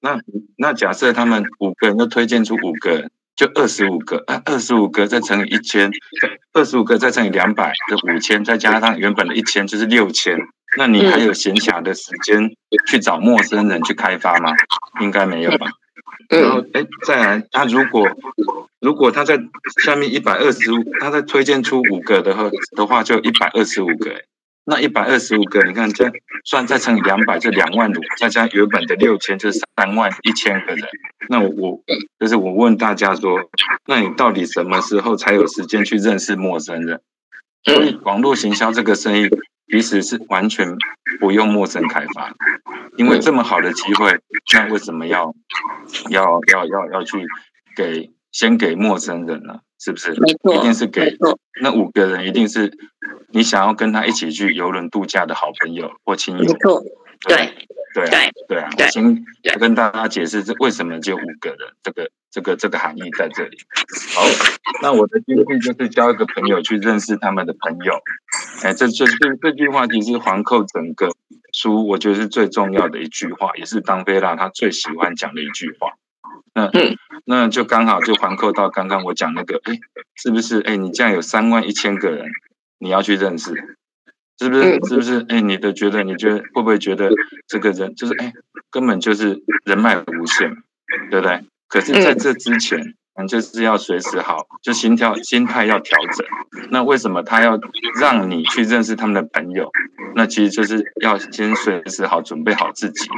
[0.00, 0.18] 那
[0.56, 5.90] 那假设他们五个人都推荐出五个人，就二十五个，啊，二十五个再乘以一千，
[6.52, 10.38] 二十五个再乘以两百，就五千，再加上原本的一千，就是六千。
[10.76, 12.50] 那你还有闲暇的时间
[12.86, 14.52] 去找陌生人去开发吗？
[15.00, 15.66] 应该没有吧。
[16.28, 18.08] 然后，哎，再来，他如果
[18.80, 19.38] 如果他在
[19.82, 24.22] 下面一百二十五，他再推荐出五个的话的话，就一百二十五个。
[24.66, 26.10] 那一百二十五个，你看这
[26.46, 30.88] 算再乘以两百，就两万五，再加原本的六千，就是三万一千个人。
[31.28, 31.80] 那我我
[32.18, 33.38] 就是我问大家说，
[33.86, 36.98] 那你到底什么时候才有时间去认识陌生人？
[37.64, 39.28] 所以网络行销这个生意。
[39.68, 40.76] 其实是完全
[41.20, 42.34] 不用陌生开发，
[42.96, 44.18] 因为这么好的机会，
[44.52, 45.34] 那为什么要
[46.10, 47.26] 要要要要去
[47.76, 49.60] 给先给陌生人呢？
[49.78, 50.14] 是不是？
[50.14, 51.16] 一定是给
[51.60, 52.72] 那五个人，一定是
[53.32, 56.42] 你想要跟他一起去游轮度假的好朋友或亲友。
[56.42, 56.82] 没错，
[57.28, 57.54] 对
[57.94, 58.68] 对对对啊！
[58.76, 59.24] 我先
[59.60, 63.56] 跟大家解释这为什么就五个人，这个这个这个含义在这里。
[64.14, 64.22] 好，
[64.82, 67.94] 那我的经历就是交一个朋友去认识他们的朋友。
[68.64, 71.08] 哎，这这这这句话其实环扣整个
[71.52, 75.92] 书，我觉得是最重要的一句话，也是当菲拉他最喜欢讲的一句话。
[76.52, 76.70] 那
[77.24, 79.78] 那就刚好就环扣到刚刚我讲那个，哎，
[80.16, 80.60] 是不是？
[80.60, 82.26] 哎，你这样有三万一千个人，
[82.78, 83.78] 你要去认识，
[84.38, 84.72] 是不是？
[84.88, 85.24] 是不是？
[85.28, 87.10] 哎，你的觉得，你觉得会不会觉得
[87.46, 88.32] 这个人就是哎，
[88.70, 90.56] 根本就是人脉无限，
[91.10, 91.40] 对不对？
[91.68, 96.26] 可是在这之前，你，就是要随时好，就心跳心态要调整。
[96.70, 97.58] 那为什么他要
[98.00, 99.70] 让你去认识他们的朋友？
[100.16, 103.08] 那其实就是要先随时好准备好自己，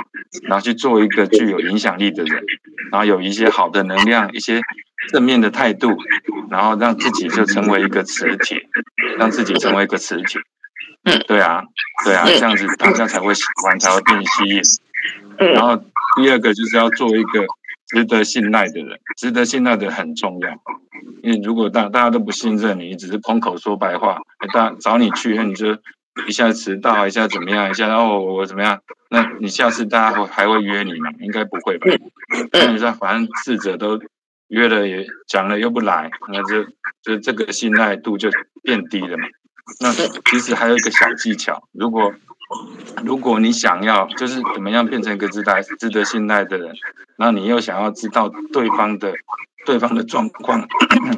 [0.43, 2.43] 然后去做一个具有影响力的人，
[2.91, 4.61] 然后有一些好的能量，一些
[5.09, 5.97] 正面的态度，
[6.51, 8.67] 然后让自己就成为一个磁铁，
[9.19, 10.41] 让自己成为一个磁铁。
[11.07, 11.63] 嗯，对啊，
[12.05, 14.61] 对啊，这样子大家才会喜欢，才会被你吸引。
[15.55, 15.77] 然后
[16.17, 17.47] 第二个就是要做一个
[17.87, 20.51] 值得信赖的人，值得信赖的人很重要。
[21.23, 24.19] 因为如果大大家都不信任你，只是空口说白话，
[24.53, 25.77] 大家找你去，那你就
[26.27, 28.81] 一下迟到，一下怎么样，一下哦我怎么样？
[29.09, 31.11] 那你下次大家会还会约你吗？
[31.21, 31.87] 应该不会吧？
[32.51, 34.01] 那你说反正逝者都
[34.49, 36.65] 约了也讲了又不来，那就
[37.03, 38.29] 就这个信赖度就
[38.65, 39.29] 变低了嘛。
[39.81, 39.93] 那
[40.31, 42.15] 其实还有一个小技巧，如果
[43.05, 46.75] 如果你想要就是怎么样变成一个值得值得信赖的人，
[47.19, 49.13] 那你又想要知道对方的
[49.65, 50.67] 对方的状况，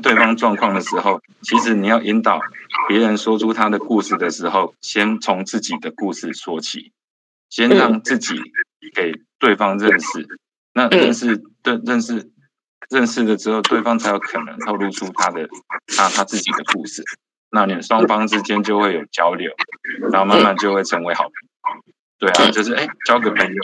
[0.03, 2.41] 对方状况的时候，其实你要引导
[2.89, 6.93] 别人说出他的故事的时候，先从自己的故事说起，
[7.51, 8.41] 先让自己
[8.95, 10.27] 给对方认识，
[10.73, 12.31] 那认识对认识
[12.89, 15.47] 认识了之后，对方才有可能透露出他的
[15.95, 17.05] 他他自己的故事。
[17.51, 19.51] 那你们双方之间就会有交流，
[20.13, 21.83] 然后慢慢就会成为好朋友。
[22.19, 23.63] 对啊，就是哎，交个朋友，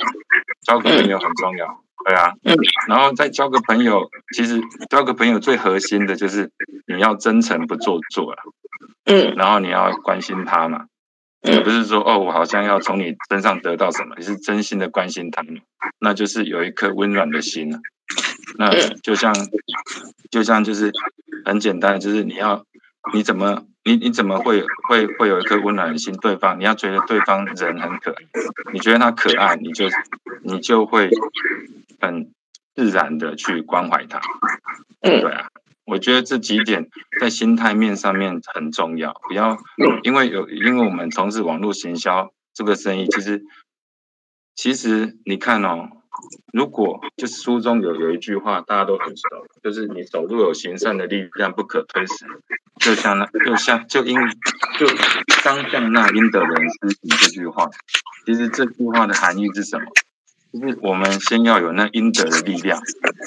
[0.62, 1.84] 交个朋友很重要。
[2.06, 2.32] 对啊，
[2.88, 6.50] 然后再交个朋友，其实交个朋友最核心的就是
[6.86, 8.42] 你要真诚不做作了。
[9.04, 10.86] 嗯，然后你要关心他嘛，
[11.42, 15.60] 也不是说哦，我好像要从你身上得到什么，你是真心的关心他们，
[15.98, 17.78] 那就是有一颗温暖的心了。
[18.56, 18.70] 那
[19.02, 19.34] 就像，
[20.30, 20.92] 就像就是
[21.44, 22.64] 很简单，就是你要。
[23.12, 26.16] 你怎么，你你怎么会会会有一颗温暖的心？
[26.16, 28.24] 对方，你要觉得对方人很可爱，
[28.72, 29.86] 你觉得他可爱，你就
[30.42, 31.10] 你就会
[32.00, 32.30] 很
[32.74, 34.20] 自然的去关怀他。
[35.02, 35.48] 对啊，
[35.84, 36.88] 我觉得这几点
[37.20, 39.58] 在心态面上面很重要，不要
[40.02, 43.44] 因为有因为我们从事网络行销这个生意，其实
[44.54, 45.88] 其实你看哦。
[46.52, 49.22] 如果就是书中有有一句话，大家都很熟，
[49.62, 52.24] 就是你走路有行善的力量不可推辞，
[52.78, 54.16] 就像那就像就因
[54.78, 54.86] 就
[55.42, 57.68] 当向那应得人施行这句话，
[58.24, 59.84] 其实这句话的含义是什么？
[60.54, 62.80] 就是我们先要有那应得的力量。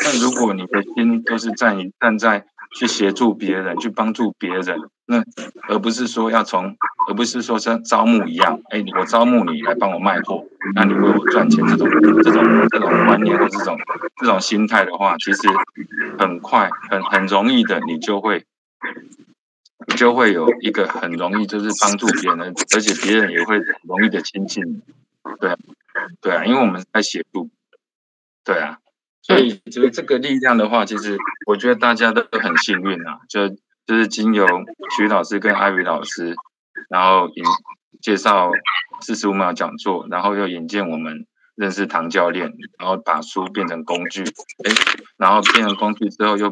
[0.05, 2.45] 那如果你的心都是站于站在
[2.79, 5.21] 去协助别人、去帮助别人，那
[5.67, 6.77] 而不是说要从，
[7.09, 11.89] 而不是说像招募一样，哎，我招募你来帮我卖货，那你为我赚钱这种
[12.23, 13.77] 这种这种观念或这种
[14.21, 15.49] 这种心态的话，其实
[16.17, 18.45] 很快很很容易的，你就会
[19.97, 24.81] 就会有一个很容易就是帮助别人，而且别人也会容易的亲近你，
[25.41, 25.57] 对。
[26.21, 27.49] 对啊，因为我们在协助，
[28.43, 28.79] 对啊，
[29.21, 33.49] 所以就是这个力量的话，其实我觉得大家都很幸运啊，就
[33.85, 34.45] 就是经由
[34.97, 36.35] 徐老师跟艾薇老师，
[36.89, 37.43] 然后引
[38.01, 38.51] 介绍
[39.01, 41.25] 四十五秒讲座，然后又引荐我们
[41.55, 44.71] 认识唐教练，然后把书变成工具，哎，
[45.17, 46.51] 然后变成工具之后，又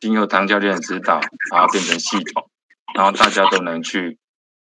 [0.00, 1.20] 经由唐教练的指导，
[1.52, 2.50] 然后变成系统，
[2.94, 4.18] 然后大家都能去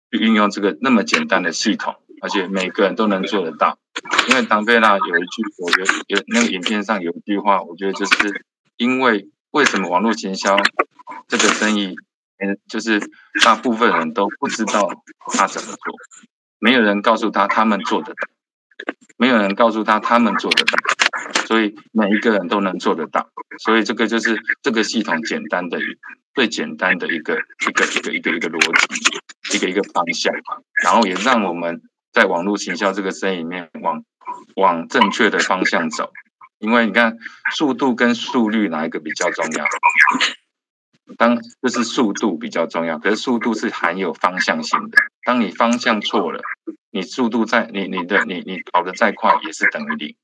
[0.10, 1.96] 运用这个那么简单的系统。
[2.24, 3.78] 而且每个人都能做得到，
[4.30, 8.46] 因为唐贝拉有一句，我觉得有那个影片上有一句话，我觉得就是
[8.78, 10.56] 因为为什么网络行销
[11.28, 11.98] 这个生意，
[12.38, 13.02] 嗯，就是
[13.44, 14.90] 大部分人都不知道
[15.34, 15.94] 他怎么做，
[16.60, 18.28] 没有人告诉他他们做得到，
[19.18, 23.28] 没有人告诉他他们做得到，所以每一个人都能做得到，
[23.60, 25.78] 所以这个就是这个系统简单的
[26.34, 28.60] 最简单的一个一个一个一个一个逻
[28.96, 30.34] 辑，一个一个方向，
[30.82, 31.82] 然后也让我们。
[32.14, 34.05] 在网络行销这个生意里面，往
[34.55, 36.14] 往正确的方向走，
[36.59, 37.18] 因为你看
[37.51, 39.66] 速度跟速率哪一个比较重要？
[41.18, 44.97] 当就是速度比较重要，可是速度是含有方向性的。
[45.26, 46.41] 当你方向错了，
[46.91, 50.16] 你速度再你你的你你跑得再快也是等于零。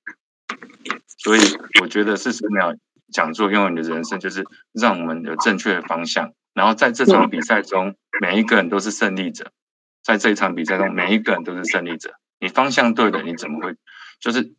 [1.17, 1.41] 所以
[1.81, 2.73] 我觉得四十秒
[3.11, 9.51] 讲座拥有你的人生，就是让我们有正确的方向，然后在这场比赛中，每一个人都是胜利者。
[10.10, 12.16] 在这一场比赛中，每一个人都是胜利者。
[12.39, 13.76] 你方向对了，你怎么会？
[14.20, 14.55] 就是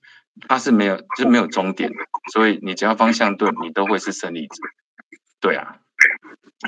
[0.49, 1.97] 他是没有，就是没有终点的。
[2.33, 4.55] 所以你只要方向对，你都会是胜利者。
[5.41, 5.79] 对啊。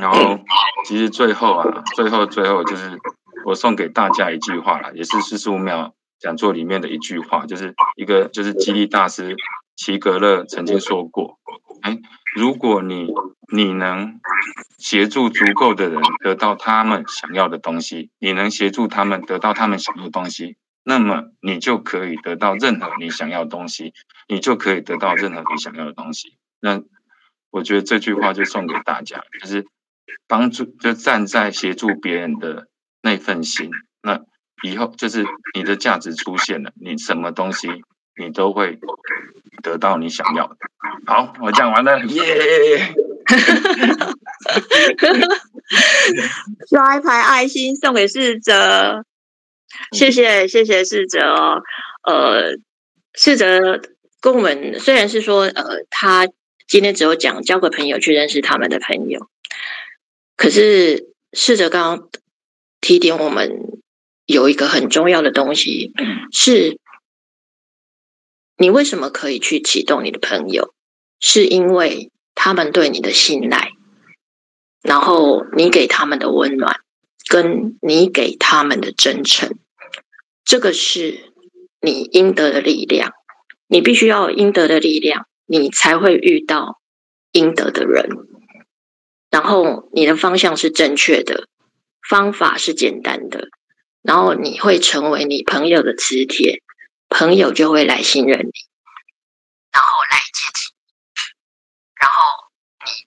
[0.00, 0.40] 然后
[0.84, 2.98] 其实最后啊，最后最后就是
[3.44, 9.36] 我送给大家一句话啦，也是四十五秒讲座里面的一句话，就是一个就是激励大师
[9.76, 11.38] 齐格勒曾经说过：
[11.82, 11.98] 哎，
[12.34, 13.08] 如果你
[13.52, 14.20] 你能。
[14.78, 23.94] 协助足够的人得到他们想要的东西，你能协助他们得到他们想要的东西，那么你就可以得到任何你想要的东西，
[24.26, 26.36] 你就可以得到任何你想要的东西。
[26.58, 26.82] 那
[27.50, 29.64] 我觉得这句话就送给大家，就是
[30.26, 32.66] 帮助，就站在协助别人的
[33.02, 33.70] 那份心。
[34.02, 34.20] 那
[34.64, 37.68] 以后就是你的价值出现了，你什么东西
[38.16, 38.78] 你都会
[39.62, 40.56] 得到你想要的。
[41.06, 42.94] 好，我讲完了，耶！
[46.68, 49.04] 刷一排爱心送给逝哲，
[49.92, 51.62] 谢谢谢谢逝哲哦。
[52.04, 52.56] 呃，
[53.14, 53.80] 逝哲
[54.20, 56.28] 跟我们虽然是说，呃，他。
[56.68, 59.28] 今天只有讲交个朋友去认识他们的朋友，
[60.38, 62.08] 可是逝哲刚刚
[62.80, 63.58] 提点我们
[64.24, 65.92] 有一个很重要的东西，
[66.32, 66.78] 是
[68.62, 70.72] 你为什么可以去启动你的朋友，
[71.18, 73.72] 是因为他们对你的信赖，
[74.82, 76.76] 然后你给他们的温暖，
[77.28, 79.58] 跟你给他们的真诚，
[80.44, 81.32] 这个是
[81.80, 83.10] 你应得的力量，
[83.66, 85.26] 你必须要有应得的力量。
[85.44, 86.80] 你才会遇到
[87.32, 88.08] 应得的人，
[89.28, 91.48] 然后你的方向是正确的，
[92.08, 93.48] 方法是简单的，
[94.02, 96.62] 然后你会成为你朋友的磁铁，
[97.12, 98.52] 朋友就会来信任你，
[99.70, 101.20] 然后来接近你，
[101.94, 102.50] 然后
[102.84, 103.06] 你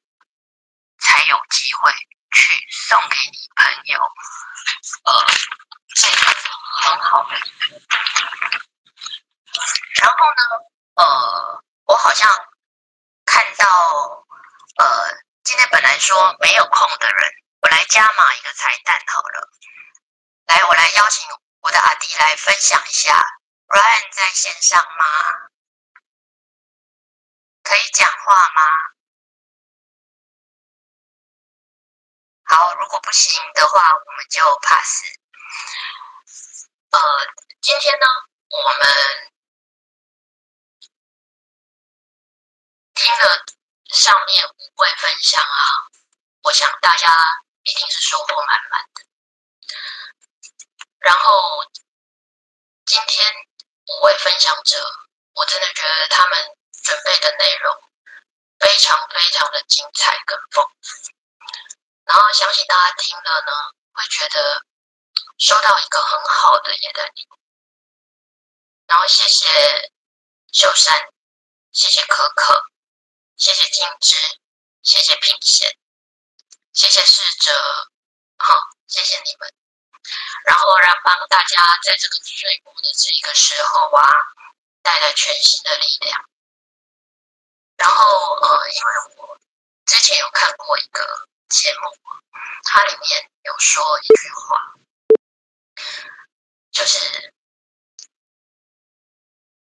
[1.00, 1.92] 才有机会
[2.32, 4.00] 去送给你朋友，
[5.04, 5.12] 呃，
[5.96, 6.16] 这个
[6.82, 7.36] 很好的。
[10.02, 10.42] 然后呢，
[10.96, 11.62] 呃。
[11.88, 12.28] 我好像
[13.26, 13.64] 看到，
[14.78, 14.86] 呃，
[15.44, 17.32] 今天本来说没有空的人，
[17.62, 19.48] 我来加码一个彩蛋好了。
[20.48, 21.30] 来，我来邀请
[21.62, 23.24] 我的阿弟来分享一下。
[23.68, 25.50] Ryan 在线上吗？
[27.64, 28.62] 可以讲话吗？
[32.44, 35.04] 好，如果不行的话，我们就 pass。
[36.92, 37.00] 呃，
[37.62, 38.06] 今天呢，
[38.50, 39.32] 我们。
[42.94, 43.44] 听了
[43.88, 45.92] 上面五位分享啊，
[46.44, 47.14] 我想大家
[47.64, 49.06] 一定是收获满满的。
[51.00, 51.70] 然后
[52.86, 53.34] 今天
[53.88, 54.78] 五位分享者，
[55.34, 57.76] 我真的觉得他们准备的内容
[58.60, 61.12] 非常非常的精彩跟丰富。
[62.06, 63.52] 然后相信大家听了呢，
[63.94, 64.64] 会觉得
[65.38, 67.38] 收到一个很好的耶诞礼物。
[68.88, 69.92] 然后谢谢
[70.52, 71.10] 秀山，
[71.72, 72.64] 谢谢可可。
[73.38, 74.16] 谢谢静之，
[74.82, 75.70] 谢谢品贤，
[76.72, 77.52] 谢谢逝者，
[78.38, 78.58] 好，
[78.88, 79.65] 谢谢你们。
[80.46, 84.04] 然后让帮大家在这个最末的这一个时候啊，
[84.82, 86.24] 带来全新的力量。
[87.78, 88.04] 然后
[88.42, 89.40] 呃，因为我
[89.86, 91.98] 之前有看过一个节目，
[92.64, 94.74] 它里面有说一句话，
[96.72, 97.34] 就是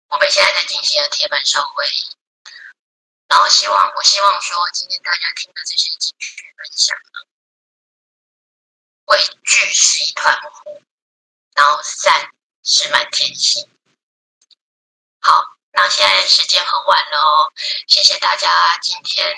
[0.08, 2.16] 我们现在在进行的铁板烧会议。
[3.28, 6.98] 然后希望，我希望说，今天大家听的这些情绪分享，
[9.10, 10.80] 会聚是一团火，
[11.56, 12.30] 然后散
[12.62, 13.68] 是满天星。
[15.20, 17.52] 好，那现在时间很晚了哦，
[17.88, 19.36] 谢谢大家今天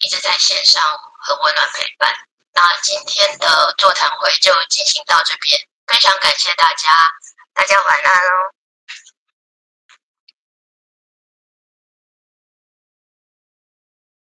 [0.00, 0.82] 一直在线上
[1.22, 2.12] 很温暖陪伴。
[2.54, 6.92] 那今天的座谈会就进行到这边，非常感谢大家，
[7.54, 8.53] 大家晚安哦。